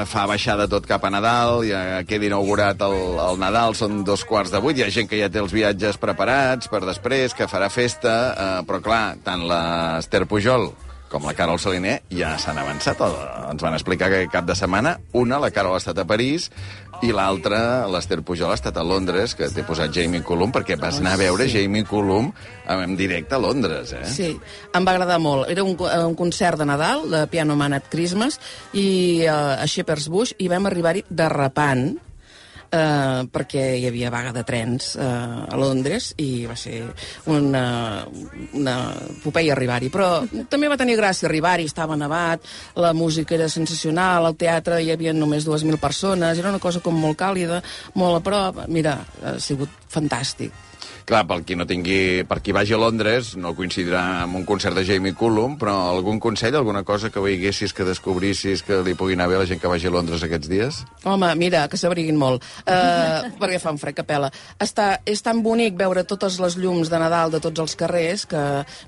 fa 0.08 0.24
baixar 0.30 0.56
de 0.56 0.70
tot 0.72 0.86
cap 0.88 1.04
a 1.04 1.10
Nadal, 1.12 1.66
ja 1.68 1.82
queda 2.08 2.30
inaugurat 2.30 2.80
el, 2.88 2.96
el 3.20 3.42
Nadal, 3.42 3.76
són 3.76 4.06
dos 4.08 4.24
quarts 4.24 4.54
de 4.54 4.62
vuit, 4.64 4.80
hi 4.80 4.86
ha 4.86 4.94
gent 4.94 5.10
que 5.12 5.20
ja 5.20 5.28
té 5.28 5.42
els 5.44 5.52
viatges 5.52 6.00
preparats 6.00 6.72
per 6.72 6.86
després, 6.88 7.36
que 7.36 7.50
farà 7.52 7.68
festa, 7.74 8.16
eh, 8.32 8.64
però 8.70 8.80
clar, 8.88 9.04
tant 9.28 9.44
l'Ester 9.50 10.24
Pujol 10.32 10.70
com 11.16 11.24
la 11.24 11.36
Carol 11.38 11.60
Saliner 11.62 12.02
ja 12.12 12.34
s'han 12.42 12.60
avançat. 12.60 13.00
Ens 13.48 13.64
van 13.64 13.78
explicar 13.78 14.12
que 14.12 14.26
cap 14.32 14.48
de 14.48 14.56
setmana, 14.58 14.98
una, 15.16 15.40
la 15.40 15.54
Carol 15.56 15.78
ha 15.78 15.80
estat 15.80 16.02
a 16.04 16.08
París, 16.08 16.50
i 17.04 17.12
l'altra, 17.16 17.86
l'Ester 17.92 18.22
Pujol, 18.26 18.52
ha 18.52 18.58
estat 18.58 18.78
a 18.80 18.84
Londres, 18.84 19.36
que 19.36 19.48
t'he 19.52 19.64
posat 19.68 19.92
Jamie 19.96 20.24
Cullum, 20.26 20.52
perquè 20.56 20.78
vas 20.80 21.00
anar 21.02 21.16
a 21.16 21.20
veure 21.20 21.48
sí. 21.48 21.58
Jamie 21.58 21.86
Cullum 21.88 22.32
en 22.72 22.96
directe 23.00 23.36
a 23.36 23.40
Londres, 23.42 23.92
eh? 23.96 24.06
Sí, 24.12 24.30
em 24.76 24.88
va 24.88 24.96
agradar 24.96 25.20
molt. 25.24 25.50
Era 25.52 25.64
un, 25.64 25.76
eh, 25.76 26.02
un 26.04 26.16
concert 26.20 26.60
de 26.60 26.68
Nadal, 26.68 27.06
de 27.12 27.26
Piano 27.32 27.56
Man 27.60 27.76
at 27.78 27.88
Christmas, 27.92 28.40
i 28.74 29.26
uh, 29.28 29.62
a 29.62 29.68
Shepherd's 29.68 30.08
Bush, 30.12 30.36
i 30.40 30.50
vam 30.52 30.68
arribar-hi 30.68 31.06
derrapant, 31.10 31.94
eh, 32.76 33.22
perquè 33.32 33.64
hi 33.80 33.88
havia 33.90 34.12
vaga 34.14 34.34
de 34.36 34.44
trens 34.48 34.92
eh, 35.00 35.06
a 35.06 35.60
Londres 35.60 36.12
i 36.22 36.46
va 36.50 36.58
ser 36.60 36.82
una, 37.32 37.66
una 38.54 38.76
epopeia 39.16 39.56
arribar-hi. 39.56 39.92
Però 39.94 40.10
també 40.52 40.70
va 40.72 40.80
tenir 40.82 40.98
gràcia 41.00 41.30
arribar-hi, 41.30 41.70
estava 41.72 41.98
nevat, 42.00 42.46
la 42.82 42.94
música 42.98 43.38
era 43.38 43.50
sensacional, 43.52 44.26
al 44.26 44.38
teatre 44.40 44.82
hi 44.84 44.92
havia 44.94 45.16
només 45.16 45.48
2.000 45.48 45.80
persones, 45.82 46.40
era 46.42 46.54
una 46.54 46.64
cosa 46.64 46.84
com 46.84 46.98
molt 47.00 47.20
càlida, 47.20 47.62
molt 47.96 48.20
a 48.20 48.24
prop. 48.26 48.64
Mira, 48.72 49.00
ha 49.24 49.38
sigut 49.40 49.72
fantàstic. 49.92 50.65
Clar, 51.06 51.24
pel 51.30 51.44
qui 51.46 51.58
no 51.58 51.68
tingui... 51.70 52.24
Per 52.26 52.40
qui 52.42 52.54
vagi 52.56 52.74
a 52.74 52.80
Londres, 52.82 53.36
no 53.38 53.54
coincidirà 53.58 54.24
amb 54.24 54.40
un 54.40 54.46
concert 54.48 54.78
de 54.78 54.86
Jamie 54.88 55.14
Cullum, 55.14 55.58
però 55.62 55.76
algun 55.92 56.20
consell, 56.24 56.56
alguna 56.58 56.82
cosa 56.88 57.12
que 57.14 57.22
veiessis, 57.22 57.74
que 57.78 57.86
descobrissis, 57.86 58.64
que 58.66 58.82
li 58.86 58.96
pugui 58.98 59.14
anar 59.18 59.28
bé 59.30 59.38
a 59.38 59.44
la 59.44 59.50
gent 59.50 59.62
que 59.62 59.70
vagi 59.70 59.90
a 59.90 59.94
Londres 59.94 60.26
aquests 60.26 60.50
dies? 60.50 60.82
Home, 61.06 61.30
mira, 61.38 61.66
que 61.70 61.78
s'abriguin 61.78 62.18
molt, 62.18 62.46
uh, 62.66 63.30
perquè 63.42 63.62
fa 63.62 63.74
un 63.76 63.80
fred 63.82 63.98
que 63.98 64.08
pela. 64.08 64.32
Està, 64.62 64.88
és 65.06 65.22
tan 65.26 65.44
bonic 65.46 65.78
veure 65.78 66.06
totes 66.10 66.40
les 66.42 66.58
llums 66.58 66.90
de 66.90 67.02
Nadal 67.02 67.34
de 67.36 67.44
tots 67.44 67.62
els 67.62 67.78
carrers 67.78 68.26
que 68.30 68.42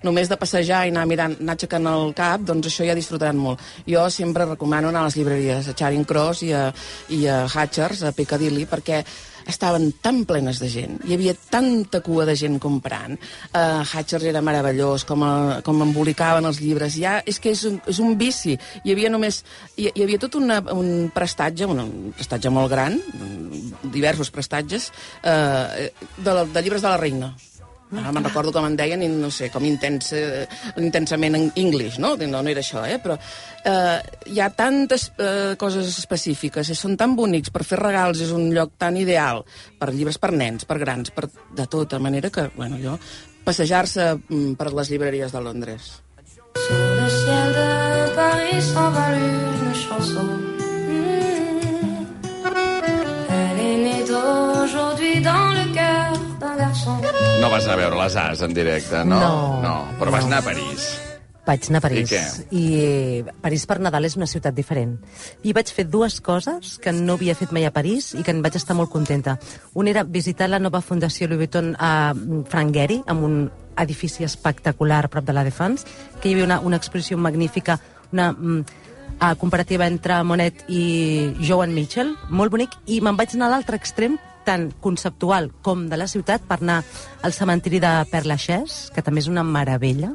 només 0.08 0.30
de 0.32 0.40
passejar 0.42 0.86
i 0.88 0.94
anar 0.94 1.06
mirant, 1.10 1.38
anar 1.42 1.58
aixecant 1.58 1.90
el 1.94 2.14
cap, 2.18 2.44
doncs 2.48 2.72
això 2.72 2.88
ja 2.88 2.98
disfrutaran 2.98 3.38
molt. 3.38 3.64
Jo 3.88 4.08
sempre 4.14 4.50
recomano 4.50 4.90
anar 4.90 5.06
a 5.06 5.12
les 5.12 5.18
llibreries, 5.20 5.70
a 5.70 5.78
Charing 5.78 6.06
Cross 6.10 6.46
i 6.48 6.54
a, 6.58 6.68
i 7.14 7.26
a 7.30 7.44
Hatchers, 7.48 8.04
a 8.04 8.14
Piccadilly, 8.18 8.66
perquè 8.70 9.04
estaven 9.48 9.90
tan 10.04 10.24
plenes 10.28 10.60
de 10.62 10.70
gent, 10.72 11.00
hi 11.08 11.16
havia 11.16 11.34
tanta 11.50 12.02
cua 12.06 12.28
de 12.28 12.36
gent 12.40 12.60
comprant. 12.64 13.18
Uh, 13.52 13.82
Hatchers 13.82 14.28
era 14.28 14.44
meravellós, 14.46 15.06
com, 15.08 15.24
a, 15.26 15.34
com 15.66 15.82
embolicaven 15.86 16.46
els 16.50 16.62
llibres. 16.64 16.98
Ja, 17.00 17.18
és 17.26 17.40
que 17.42 17.54
és 17.56 17.64
un, 17.70 17.80
és 17.88 18.02
un 18.04 18.18
vici. 18.20 18.58
Hi 18.84 18.94
havia 18.94 19.12
només... 19.14 19.44
Hi, 19.78 19.90
hi 19.94 20.06
havia 20.06 20.22
tot 20.22 20.38
una, 20.40 20.60
un 20.74 21.10
prestatge, 21.16 21.68
un, 21.70 21.84
un 21.84 22.16
prestatge 22.16 22.52
molt 22.54 22.72
gran, 22.74 23.00
diversos 23.94 24.32
prestatges, 24.34 24.92
uh, 25.24 25.88
de, 26.18 26.40
de 26.54 26.66
llibres 26.66 26.84
de 26.84 26.92
la 26.92 27.00
reina. 27.02 27.34
Ara 27.88 28.12
me'n 28.12 28.26
recordo 28.26 28.52
com 28.52 28.66
en 28.68 28.76
deien, 28.76 29.04
i 29.04 29.08
no 29.08 29.30
sé, 29.32 29.48
com 29.54 29.64
intensa, 29.64 30.20
intensament 30.82 31.38
en 31.38 31.46
English, 31.56 32.02
no? 32.04 32.16
No, 32.20 32.42
no 32.44 32.52
era 32.52 32.60
això, 32.60 32.84
eh? 32.84 32.98
Però 33.00 33.16
eh, 33.16 34.00
hi 34.28 34.42
ha 34.44 34.50
tantes 34.52 35.08
eh, 35.16 35.56
coses 35.60 35.88
específiques 35.94 36.68
i 36.68 36.76
són 36.76 36.98
tan 37.00 37.16
bonics 37.16 37.54
per 37.56 37.64
fer 37.68 37.80
regals, 37.80 38.20
és 38.26 38.34
un 38.36 38.50
lloc 38.56 38.76
tan 38.78 39.00
ideal 39.00 39.46
per 39.80 39.94
llibres 39.94 40.20
per 40.20 40.34
nens, 40.36 40.68
per 40.68 40.82
grans, 40.84 41.16
per 41.16 41.30
de 41.32 41.68
tota 41.72 42.02
manera 42.04 42.30
que, 42.34 42.50
bueno, 42.58 42.76
jo, 42.84 42.98
passejar-se 43.48 44.12
mm, 44.18 44.60
per 44.60 44.74
les 44.76 44.92
llibreries 44.92 45.32
de 45.32 45.42
Londres. 45.48 45.92
Sur 46.58 46.88
le 47.00 47.10
ciel 47.10 47.54
de 47.56 47.70
Paris 48.16 48.64
s'envole 48.74 49.28
une 49.64 49.76
chanson. 49.76 50.28
Mm. 50.92 51.28
Elle 53.30 53.60
est 53.72 53.78
née 53.86 54.04
d'aujourd'hui 54.04 55.22
dans 55.22 55.47
No 57.42 57.52
vas 57.54 57.66
anar 57.66 57.76
a 57.76 57.82
veure 57.84 57.98
les 58.00 58.16
As 58.18 58.42
en 58.42 58.54
directe, 58.54 59.04
no? 59.06 59.20
No. 59.20 59.62
no 59.62 59.76
però 60.00 60.14
vas 60.14 60.26
anar 60.26 60.40
a 60.42 60.46
París. 60.48 60.88
Vaig 61.48 61.68
anar 61.70 61.80
a 61.80 61.86
París. 61.86 62.10
I 62.10 62.16
què? 62.16 62.24
I 62.52 62.64
eh, 62.82 63.36
París 63.44 63.64
per 63.70 63.78
Nadal 63.80 64.08
és 64.10 64.18
una 64.20 64.28
ciutat 64.28 64.56
diferent. 64.58 64.98
I 65.48 65.54
vaig 65.56 65.70
fer 65.72 65.86
dues 65.88 66.18
coses 66.24 66.76
que 66.84 66.92
no 66.92 67.16
havia 67.16 67.38
fet 67.40 67.54
mai 67.56 67.64
a 67.68 67.72
París 67.72 68.10
i 68.18 68.26
que 68.26 68.34
en 68.36 68.42
vaig 68.44 68.58
estar 68.60 68.76
molt 68.76 68.92
contenta. 68.92 69.38
Un 69.80 69.88
era 69.88 70.04
visitar 70.04 70.50
la 70.50 70.60
nova 70.60 70.82
Fundació 70.82 71.30
Louis 71.30 71.46
Vuitton 71.46 71.72
a 71.80 72.12
Frank 72.50 72.76
Gehry, 72.76 73.00
amb 73.08 73.24
un 73.30 73.40
edifici 73.78 74.26
espectacular 74.28 75.06
a 75.06 75.14
prop 75.14 75.24
de 75.24 75.38
la 75.38 75.46
Défense, 75.48 75.88
que 76.20 76.28
hi 76.28 76.36
havia 76.36 76.50
una, 76.50 76.60
una 76.60 76.82
exposició 76.82 77.18
magnífica, 77.22 77.78
una 78.12 78.32
mm, 78.34 78.64
a 79.20 79.36
comparativa 79.36 79.88
entre 79.88 80.20
Monet 80.24 80.66
i 80.68 81.34
Joan 81.42 81.74
Mitchell, 81.74 82.16
molt 82.30 82.52
bonic, 82.52 82.76
i 82.86 83.00
me'n 83.02 83.18
vaig 83.18 83.38
anar 83.38 83.48
a 83.48 83.56
l'altre 83.56 83.80
extrem, 83.80 84.18
tant 84.48 84.70
conceptual 84.84 85.52
com 85.62 85.88
de 85.92 86.00
la 86.00 86.08
ciutat, 86.08 86.46
per 86.48 86.62
anar 86.62 86.80
al 87.28 87.36
cementiri 87.36 87.82
de 87.84 88.24
Lachaise, 88.24 88.94
que 88.96 89.04
també 89.04 89.20
és 89.24 89.28
una 89.32 89.44
meravella, 89.44 90.14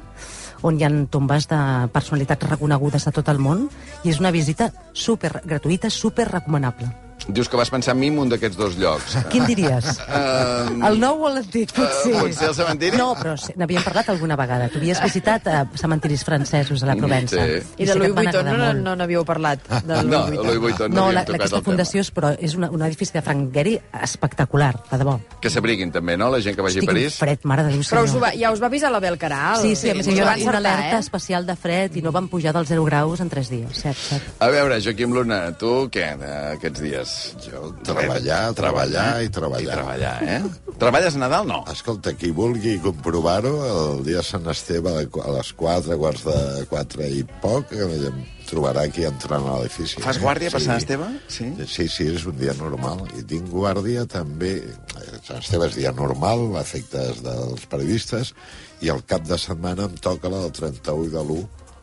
on 0.62 0.78
hi 0.78 0.86
ha 0.86 0.90
tombes 1.10 1.48
de 1.50 1.60
personalitats 1.92 2.48
reconegudes 2.48 3.04
de 3.04 3.12
tot 3.12 3.28
el 3.28 3.42
món, 3.42 3.68
i 4.04 4.10
és 4.14 4.20
una 4.22 4.32
visita 4.32 4.72
super 4.92 5.40
gratuïta, 5.44 5.90
super 5.90 6.30
recomanable. 6.30 7.01
Dius 7.28 7.48
que 7.48 7.56
vas 7.56 7.70
pensar 7.70 7.94
en 7.94 8.00
mi 8.00 8.08
en 8.10 8.18
un 8.18 8.28
d'aquests 8.32 8.56
dos 8.58 8.74
llocs. 8.80 9.14
Quin 9.30 9.44
diries? 9.46 9.92
Um, 10.08 10.82
El 10.88 10.98
nou 11.00 11.22
o 11.22 11.30
l'antic, 11.30 11.70
potser? 11.76 12.12
Uh, 12.16 12.24
potser 12.26 12.48
el 12.50 12.54
cementiri? 12.56 12.98
No, 12.98 13.12
però 13.18 13.36
sí, 13.38 13.54
n'havíem 13.56 13.84
parlat 13.86 14.08
alguna 14.10 14.36
vegada. 14.40 14.66
Tu 14.72 14.80
havies 14.80 14.98
visitat 15.04 15.46
uh, 15.46 15.60
cementiris 15.78 16.24
francesos 16.26 16.82
a 16.82 16.90
la 16.90 16.96
Provença. 16.98 17.38
Sí. 17.38 17.60
I 17.78 17.86
de 17.86 17.92
sé 17.92 17.92
que 17.92 17.98
Louis 18.00 18.14
Vuitton 18.16 18.44
no, 18.50 18.56
no, 18.58 18.72
no 18.74 18.96
n'havíeu 18.98 19.24
parlat. 19.28 19.62
De 19.86 20.00
No, 20.02 20.26
Louis 20.26 20.32
Vuitton. 20.32 20.46
Louis 20.46 20.60
Vuitton 20.66 20.90
no, 20.90 20.96
No, 20.96 21.04
havíem 21.06 21.14
la, 21.20 21.24
tocat 21.28 21.40
aquesta 21.46 21.62
fundació 21.68 22.02
és, 22.02 22.10
però 22.14 22.32
és 22.38 22.56
una, 22.58 22.70
un 22.74 22.82
edifici 22.88 23.14
de 23.14 23.22
Frank 23.22 23.52
Gehry 23.54 23.76
espectacular, 24.02 24.72
de 24.90 24.98
debò. 25.00 25.16
Que 25.42 25.50
s'abriguin 25.50 25.92
també, 25.94 26.16
no?, 26.18 26.28
la 26.34 26.40
gent 26.44 26.56
que 26.58 26.62
vagi 26.66 26.80
Estic 26.82 26.90
a 26.90 26.92
París. 26.92 27.16
fred, 27.22 27.46
mare 27.48 27.64
de 27.68 27.72
Déu, 27.76 27.86
Però 27.86 28.02
us 28.04 28.10
senyor. 28.12 28.26
va, 28.26 28.32
ja 28.38 28.50
us 28.52 28.60
va 28.62 28.66
avisar 28.70 28.90
la 28.92 29.00
Bel 29.00 29.16
Caral. 29.18 29.62
Sí, 29.62 29.74
sí, 29.78 29.90
a 29.90 29.94
més 29.94 30.06
hi 30.10 30.18
va 30.20 30.34
una 30.42 30.58
alerta 30.58 30.96
eh? 30.98 31.00
especial 31.00 31.46
de 31.46 31.56
fred 31.56 31.96
i 31.96 32.02
no 32.02 32.12
van 32.12 32.28
pujar 32.32 32.52
dels 32.56 32.68
0 32.68 32.84
graus 32.84 33.20
en 33.24 33.30
3 33.32 33.50
dies. 33.54 33.82
Cert, 33.86 33.98
cert. 34.10 34.30
A 34.42 34.50
veure, 34.52 34.80
Joaquim 34.82 35.14
Luna, 35.14 35.44
tu 35.58 35.88
què, 35.92 36.08
eh, 36.18 36.56
aquests 36.58 36.82
dies? 36.82 37.11
Jo 37.42 37.70
treballar, 37.86 38.52
treballar 38.58 39.06
i 39.24 39.30
treballar. 39.32 39.62
I 39.64 39.70
treballar, 39.72 40.14
eh? 40.22 40.74
Treballes 40.82 41.16
Nadal? 41.20 41.46
No. 41.48 41.62
Escolta, 41.70 42.14
qui 42.18 42.32
vulgui 42.34 42.76
comprovar-ho, 42.82 43.52
el 43.68 44.04
dia 44.06 44.20
de 44.20 44.26
Sant 44.26 44.48
Esteve 44.50 44.94
a 44.94 45.34
les 45.36 45.52
4, 45.58 45.98
quarts 46.00 46.24
de 46.26 46.66
4 46.70 47.08
i 47.18 47.22
poc, 47.42 47.74
em 47.76 48.22
trobarà 48.48 48.86
aquí 48.88 49.06
entrant 49.08 49.46
a 49.46 49.60
l'edifici. 49.60 50.02
Fas 50.02 50.18
eh? 50.18 50.24
guàrdia 50.24 50.52
per 50.52 50.62
Sant 50.64 50.82
Esteve? 50.82 51.08
Sí. 51.32 51.48
Sí, 51.66 51.88
sí, 51.92 52.08
és 52.16 52.26
un 52.28 52.36
dia 52.40 52.54
normal. 52.58 53.04
I 53.18 53.24
tinc 53.28 53.48
guàrdia 53.52 54.04
també... 54.10 54.54
eh, 54.64 55.22
Sant 55.22 55.40
Esteve 55.40 55.70
és 55.70 55.78
dia 55.78 55.94
normal, 55.96 56.48
a 56.56 56.64
efectes 56.64 57.22
dels 57.24 57.66
periodistes, 57.70 58.34
i 58.82 58.90
el 58.92 59.04
cap 59.08 59.26
de 59.28 59.38
setmana 59.38 59.86
em 59.90 59.98
toca 60.02 60.32
la 60.32 60.44
del 60.46 60.54
31 60.58 61.08
i 61.08 61.14
de 61.14 61.22
l'1, 61.22 61.42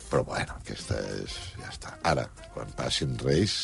però 0.10 0.26
bueno, 0.28 0.60
aquesta 0.60 1.00
és... 1.22 1.36
ja 1.60 1.72
està. 1.72 1.96
Ara, 2.12 2.28
quan 2.54 2.72
passin 2.78 3.16
Reis, 3.24 3.60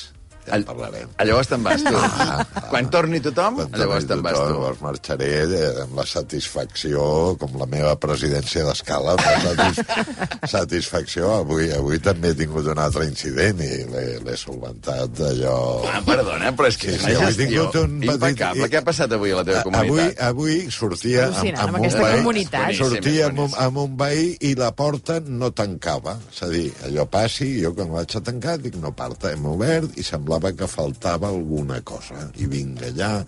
ja 0.48 0.56
en 0.60 0.64
parlarem. 0.68 1.10
A 1.18 1.26
llavors 1.28 1.50
te'n 1.52 1.64
vas, 1.66 1.84
tu. 1.86 1.94
Ah, 1.96 2.46
Quan 2.70 2.90
torni 2.94 3.20
tothom, 3.24 3.60
Quan 3.64 3.80
llavors 3.82 4.06
te'n 4.10 4.22
vas, 4.26 4.38
tu. 4.38 4.50
Llavors 4.54 4.82
marxaré 4.84 5.30
eh, 5.46 5.64
amb 5.84 5.98
la 6.00 6.06
satisfacció, 6.06 7.36
com 7.42 7.56
la 7.62 7.66
meva 7.72 7.96
presidència 8.02 8.66
d'escala, 8.68 9.16
amb 9.16 9.26
la 9.26 9.40
satis 9.42 9.82
satisfacció. 10.56 11.32
Avui, 11.42 11.70
avui 11.76 12.00
també 12.04 12.32
he 12.34 12.38
tingut 12.44 12.68
un 12.72 12.80
altre 12.82 13.06
incident 13.10 13.60
i 13.66 13.72
l'he 13.90 14.38
solventat 14.40 15.20
allò... 15.32 15.58
Ah, 15.90 16.02
perdona, 16.06 16.52
però 16.58 16.70
és 16.72 16.78
que 16.82 16.94
Sí, 16.96 17.00
sí, 17.02 17.16
avui 17.16 17.32
he 17.32 17.38
tingut 17.40 17.76
un 17.82 17.98
petit- 18.00 18.14
impecable. 18.16 18.70
Què 18.72 18.80
ha 18.82 18.86
passat 18.86 19.16
avui 19.18 19.34
a 19.34 19.40
la 19.42 19.46
teva 19.48 19.64
Avui, 19.66 19.74
comunitat? 19.90 20.22
avui 20.30 20.58
sortia 20.74 21.26
amb, 21.28 21.36
Al·lucinant, 21.36 21.62
amb 21.66 21.76
amb, 21.76 21.86
un 21.86 21.98
veí, 22.06 22.20
comunitat. 22.22 22.74
sortia 22.80 23.28
amb, 23.32 23.42
un, 23.46 23.56
amb 23.66 23.82
un 23.86 23.98
veí 24.00 24.28
i 24.50 24.54
la 24.60 24.72
porta 24.78 25.20
no 25.26 25.52
tancava. 25.56 26.18
És 26.32 26.44
a 26.46 26.52
dir, 26.52 26.68
allò 26.88 27.08
passi, 27.12 27.50
jo 27.64 27.74
quan 27.78 27.92
vaig 27.96 28.16
a 28.20 28.24
tancar 28.26 28.58
dic 28.64 28.78
no 28.82 28.94
parta, 28.96 29.32
hem 29.34 29.46
obert 29.50 29.98
i 30.00 30.04
semblava 30.06 30.35
que 30.56 30.67
faltava 30.67 31.28
alguna 31.28 31.82
cosa. 31.82 32.30
I 32.38 32.48
vinc 32.52 32.84
allà, 32.88 33.26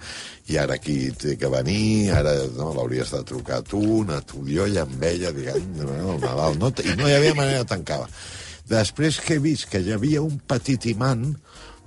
i 0.47 0.57
ara 0.57 0.77
aquí 0.77 1.11
té 1.11 1.35
que 1.39 1.49
venir, 1.51 2.11
ara 2.15 2.33
no, 2.55 2.71
l'hauries 2.75 3.11
de 3.11 3.23
trucar 3.27 3.61
tu, 3.63 3.81
anar 4.03 4.21
tu 4.27 4.43
jo, 4.47 4.67
i 4.67 4.77
amb 4.77 5.03
ella, 5.03 5.31
diguem, 5.31 5.69
no, 5.77 6.15
el 6.15 6.21
Nadal, 6.23 6.57
no, 6.59 6.71
i 6.83 6.95
no 6.97 7.07
hi 7.07 7.15
havia 7.17 7.35
manera 7.37 7.63
de 7.63 7.71
tancar. 7.73 8.03
Després 8.67 9.21
que 9.23 9.37
he 9.37 9.43
vist 9.43 9.69
que 9.71 9.79
hi 9.79 9.93
havia 9.95 10.21
un 10.21 10.39
petit 10.47 10.89
imant 10.91 11.29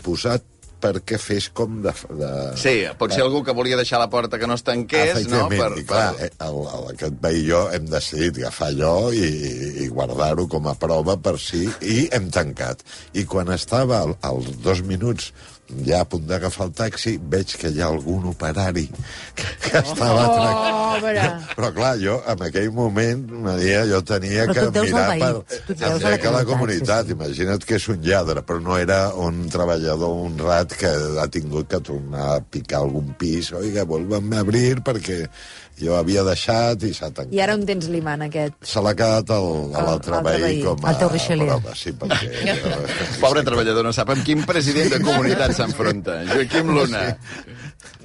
posat 0.05 0.47
perquè 0.83 1.19
fes 1.21 1.51
com 1.55 1.81
de... 1.85 1.93
de 2.19 2.31
Sí, 2.61 2.75
pot 2.99 3.13
ser 3.15 3.23
algú 3.27 3.43
que 3.47 3.55
volia 3.57 3.79
deixar 3.81 4.01
la 4.03 4.09
porta 4.13 4.39
que 4.41 4.49
no 4.51 4.57
es 4.59 4.65
tanqués, 4.67 5.15
no? 5.29 5.47
Efectivament, 5.47 5.79
i 5.81 5.87
clar, 5.89 6.09
eh, 6.21 6.31
el, 6.47 6.59
el, 6.65 6.89
aquest 6.95 7.21
veí 7.23 7.41
i 7.41 7.47
jo 7.49 7.63
hem 7.73 7.87
decidit 7.89 8.41
agafar 8.43 8.69
allò 8.73 8.97
i, 9.17 9.29
i 9.85 9.89
guardar-ho 9.89 10.45
com 10.51 10.67
a 10.69 10.75
prova 10.81 11.17
per 11.21 11.37
si, 11.41 11.63
i 11.81 12.03
hem 12.13 12.29
tancat. 12.35 12.83
I 13.17 13.25
quan 13.31 13.49
estava 13.55 14.03
al- 14.05 14.17
als 14.27 14.51
dos 14.65 14.83
minuts 14.85 15.31
ja 15.87 16.01
a 16.03 16.07
punt 16.11 16.25
d'agafar 16.27 16.67
el 16.67 16.73
taxi, 16.75 17.13
veig 17.31 17.53
que 17.61 17.69
hi 17.71 17.79
ha 17.81 17.87
algun 17.93 18.25
operari 18.33 18.89
que, 19.39 19.47
que 19.69 19.79
estava 19.79 20.27
Oh. 20.31 20.77
Pobre. 20.91 21.23
Però 21.55 21.69
clar, 21.73 21.93
jo 22.03 22.17
en 22.29 22.41
aquell 22.43 22.71
moment, 22.75 23.21
Maria, 23.45 23.85
jo 23.87 24.01
tenia 24.05 24.47
Però 24.51 24.67
que 24.73 24.83
mirar 24.83 25.05
per... 25.21 25.29
tu 25.69 25.77
a 25.87 25.93
la 26.03 26.33
la 26.35 26.41
comunitat, 26.49 27.07
sí, 27.07 27.13
sí. 27.13 27.15
Imagina't 27.15 27.65
que 27.65 27.79
és 27.79 27.87
un 27.93 28.01
lladre, 28.03 28.43
però 28.47 28.59
no 28.61 28.77
era 28.79 28.99
un 29.15 29.45
treballador 29.53 30.17
honrat 30.27 30.70
que 30.79 30.91
ha 31.21 31.27
tingut 31.33 31.69
que 31.71 31.81
tornar 31.81 32.37
a 32.37 32.41
picar 32.41 32.81
algun 32.85 33.15
pis. 33.19 33.53
Oiga, 33.57 33.85
volvem 33.89 34.33
a 34.35 34.41
abrir 34.45 34.81
perquè 34.87 35.25
jo 35.81 35.95
havia 35.97 36.23
deixat 36.27 36.83
i 36.85 36.93
s'ha 36.95 37.09
tancat. 37.11 37.33
I 37.35 37.41
ara 37.41 37.55
on 37.57 37.65
tens 37.67 37.89
l'imant, 37.89 38.23
aquest? 38.27 38.55
Se 38.63 38.83
l'ha 38.85 38.93
quedat 38.95 39.31
el- 39.37 39.75
a 39.75 39.85
l'altre 39.87 40.21
veí 40.27 40.41
veí. 40.43 40.63
com 40.65 40.85
a 40.85 40.91
El 40.93 40.99
teu 40.99 41.09
Richelieu. 41.09 41.47
prova. 41.49 41.75
Sí, 41.75 41.93
perquè... 41.93 42.57
Pobre 43.25 43.43
treballador, 43.47 43.85
no 43.85 43.93
sap 43.97 44.11
amb 44.15 44.25
quin 44.27 44.45
president 44.49 44.91
de 44.93 45.01
comunitat 45.05 45.55
s'enfronta. 45.57 46.21
Joaquim 46.35 46.69
Luna. 46.77 47.17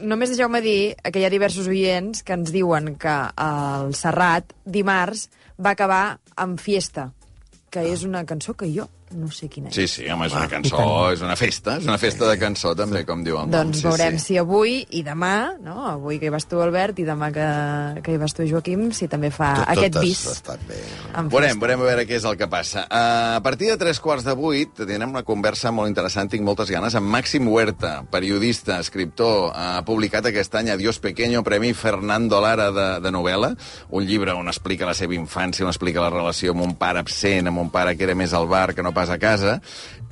Només 0.01 0.29
deixeu-me 0.31 0.61
dir 0.63 0.95
que 1.11 1.19
hi 1.21 1.25
ha 1.27 1.29
diversos 1.31 1.67
oients 1.71 2.23
que 2.23 2.33
ens 2.35 2.51
diuen 2.51 2.95
que 2.99 3.15
el 3.45 3.93
Serrat, 3.95 4.51
dimarts, 4.65 5.29
va 5.59 5.71
acabar 5.75 6.19
amb 6.35 6.59
Fiesta, 6.59 7.09
que 7.71 7.83
és 7.91 8.03
una 8.07 8.25
cançó 8.27 8.53
que 8.55 8.67
jo 8.71 8.87
no 9.13 9.29
sé 9.31 9.47
quina 9.47 9.69
és. 9.69 9.75
Sí, 9.75 9.85
sí, 9.87 10.07
home, 10.09 10.25
és 10.25 10.33
Ah, 10.33 10.39
una 10.41 10.49
cançó, 10.49 11.11
és 11.13 11.21
una 11.21 11.35
festa, 11.37 11.77
és 11.77 11.85
una 11.85 11.97
festa 12.01 12.25
de 12.27 12.37
cançó, 12.41 12.73
també, 12.75 13.03
com 13.05 13.23
diu 13.23 13.35
el 13.37 13.43
nom. 13.45 13.51
Doncs 13.51 13.77
sí, 13.77 13.85
veurem 13.87 14.17
sí. 14.17 14.25
si 14.25 14.37
avui 14.41 14.79
i 14.97 15.03
demà, 15.05 15.55
no? 15.61 15.85
avui 15.87 16.17
que 16.19 16.25
hi 16.25 16.33
vas 16.33 16.47
tu, 16.49 16.59
Albert, 16.59 16.97
i 16.99 17.05
demà 17.05 17.29
que, 17.31 18.01
que 18.01 18.15
hi 18.15 18.17
vas 18.17 18.33
tu, 18.33 18.43
Joaquim, 18.49 18.87
si 18.91 19.07
també 19.07 19.29
fa 19.31 19.53
Tot- 19.61 19.69
aquest 19.75 19.93
totes 19.93 20.09
bis. 20.09 20.23
estan 20.33 20.57
bé. 20.67 20.79
Veurem, 21.29 21.59
veurem 21.61 21.81
a 21.85 21.89
veure 21.91 22.07
què 22.09 22.17
és 22.17 22.25
el 22.25 22.35
que 22.35 22.47
passa. 22.49 22.87
Uh, 22.89 23.35
a 23.37 23.41
partir 23.45 23.69
de 23.69 23.77
tres 23.77 23.99
quarts 24.01 24.25
de 24.25 24.33
vuit 24.33 24.73
tindrem 24.75 25.13
una 25.13 25.23
conversa 25.23 25.71
molt 25.71 25.87
interessant, 25.87 26.29
tinc 26.33 26.43
moltes 26.43 26.71
ganes, 26.73 26.95
amb 26.97 27.07
Màxim 27.07 27.47
Huerta, 27.47 27.99
periodista, 28.11 28.79
escriptor, 28.81 29.51
ha 29.55 29.83
publicat 29.85 30.25
aquest 30.31 30.55
any 30.55 30.71
Adiós 30.73 30.97
Pequeño, 30.99 31.43
Premi 31.43 31.73
Fernando 31.77 32.41
Lara 32.41 32.71
de, 32.73 32.87
de 33.05 33.11
novel·la, 33.13 33.53
un 33.91 34.03
llibre 34.09 34.33
on 34.33 34.47
explica 34.49 34.85
la 34.89 34.97
seva 34.97 35.13
infància, 35.13 35.63
on 35.63 35.69
explica 35.69 36.01
la 36.01 36.09
relació 36.09 36.51
amb 36.57 36.65
un 36.65 36.73
pare 36.75 36.99
absent, 37.05 37.47
amb 37.47 37.61
un 37.61 37.69
pare 37.69 37.95
que 37.95 38.03
era 38.09 38.15
més 38.17 38.33
al 38.33 38.47
bar 38.49 38.73
que 38.73 38.81
no 38.81 38.94
pas 38.95 39.11
a 39.13 39.19
casa, 39.21 39.59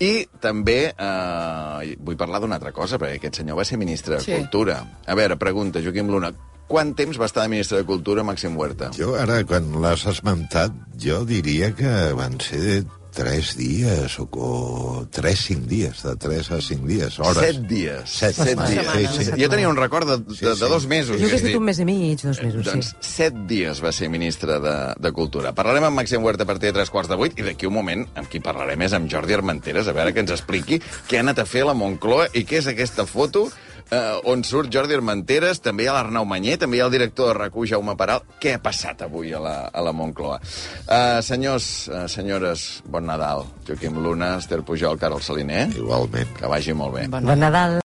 i 0.04 0.26
també 0.44 0.80
eh, 0.92 1.94
vull 2.04 2.18
parlar 2.20 2.44
d'una 2.44 2.60
altra 2.60 2.74
cosa, 2.76 3.00
perquè 3.02 3.18
aquest 3.22 3.40
senyor 3.42 3.58
va 3.62 3.66
ser 3.68 3.80
ministre 3.82 4.18
de 4.20 4.26
Sí. 4.26 4.36
Cultura. 4.38 4.82
A 5.08 5.16
veure, 5.16 5.38
pregunta, 5.40 5.82
Joaquim 5.84 6.12
Luna, 6.12 6.34
quant 6.68 6.94
temps 6.98 7.18
va 7.20 7.28
estar 7.30 7.44
de 7.44 7.52
ministre 7.52 7.78
de 7.82 7.86
Cultura 7.88 8.24
Màxim 8.26 8.56
Huerta? 8.58 8.92
Jo 8.98 9.16
ara, 9.20 9.42
quan 9.48 9.72
l'has 9.84 10.06
esmentat, 10.10 10.76
jo 11.00 11.24
diria 11.30 11.74
que 11.76 11.92
van 12.18 12.40
ser 12.42 12.84
tres 13.14 13.54
dies 13.58 14.18
o, 14.20 14.26
o 14.34 15.06
tres, 15.14 15.40
cinc 15.48 15.68
dies, 15.70 16.02
de 16.04 16.16
tres 16.20 16.50
a 16.52 16.60
cinc 16.62 16.84
dies, 16.90 17.20
hores. 17.20 17.38
Set 17.44 17.62
dies. 17.70 18.10
Set, 18.10 18.36
set 18.36 18.58
dies. 18.60 18.84
setmana, 18.84 19.12
Sí, 19.14 19.26
sí. 19.26 19.32
Jo 19.42 19.50
tenia 19.54 19.70
un 19.70 19.78
record 19.78 20.10
de, 20.10 20.18
de, 20.24 20.36
Sí, 20.36 20.46
de 20.46 20.56
sí. 20.56 20.66
dos 20.68 20.88
mesos. 20.88 21.20
Jo 21.22 21.28
és 21.30 21.38
a 21.38 21.42
dit 21.46 21.58
un 21.60 21.64
mes 21.68 21.80
i 21.80 21.86
mig, 21.86 22.22
dos 22.24 22.42
mesos, 22.44 22.66
Doncs 22.66 22.92
sí. 22.94 23.12
set 23.14 23.38
dies 23.50 23.82
va 23.84 23.92
ser 23.96 24.10
ministre 24.10 24.60
de, 24.64 24.76
de 25.00 25.12
Cultura. 25.16 25.54
Parlarem 25.54 25.86
amb 25.90 26.02
Màxim 26.02 26.24
Huerta 26.26 26.44
a 26.44 26.50
partir 26.50 26.72
de 26.72 26.80
tres 26.80 26.90
quarts 26.94 27.10
de 27.12 27.18
vuit 27.20 27.38
i 27.40 27.46
d'aquí 27.46 27.70
un 27.70 27.78
moment 27.78 28.06
amb 28.16 28.30
qui 28.30 28.42
parlarem 28.44 28.82
és 28.88 28.94
amb 28.98 29.10
Jordi 29.12 29.38
Armenteres, 29.38 29.88
a 29.88 29.94
veure 29.94 30.14
que 30.14 30.24
ens 30.26 30.34
expliqui 30.34 30.82
què 31.10 31.20
ha 31.22 31.26
anat 31.26 31.40
a 31.44 31.46
fer 31.46 31.64
a 31.68 31.72
la 31.72 31.78
Moncloa 31.78 32.30
i 32.34 32.44
què 32.50 32.60
és 32.64 32.68
aquesta 32.72 33.06
foto 33.06 33.48
eh, 33.92 34.30
on 34.30 34.44
surt 34.48 34.72
Jordi 34.74 34.96
Armenteres, 34.98 35.62
també 35.64 35.86
hi 35.86 35.90
ha 35.92 35.96
l'Arnau 35.98 36.28
Manyer, 36.30 36.58
també 36.62 36.78
hi 36.78 36.84
ha 36.84 36.88
el 36.90 36.96
director 36.96 37.32
de 37.32 37.40
RAC1, 37.40 37.70
Jaume 37.74 37.96
Peral. 38.00 38.24
Què 38.42 38.56
ha 38.58 38.62
passat 38.64 39.04
avui 39.06 39.34
a 39.34 39.42
la, 39.44 39.56
a 39.68 39.84
la 39.86 39.94
Moncloa? 39.96 40.40
Uh, 40.84 41.20
senyors, 41.26 41.90
uh, 41.90 42.06
senyores, 42.12 42.84
bon 42.86 43.08
Nadal. 43.10 43.46
Joaquim 43.68 44.00
Luna, 44.04 44.36
Esther 44.42 44.62
Pujol, 44.68 45.00
Carol 45.00 45.24
Saliner. 45.24 45.68
Igualment. 45.78 46.38
Que 46.40 46.52
vagi 46.52 46.76
molt 46.78 46.98
bé. 46.98 47.08
Bon 47.14 47.40
Nadal. 47.40 47.82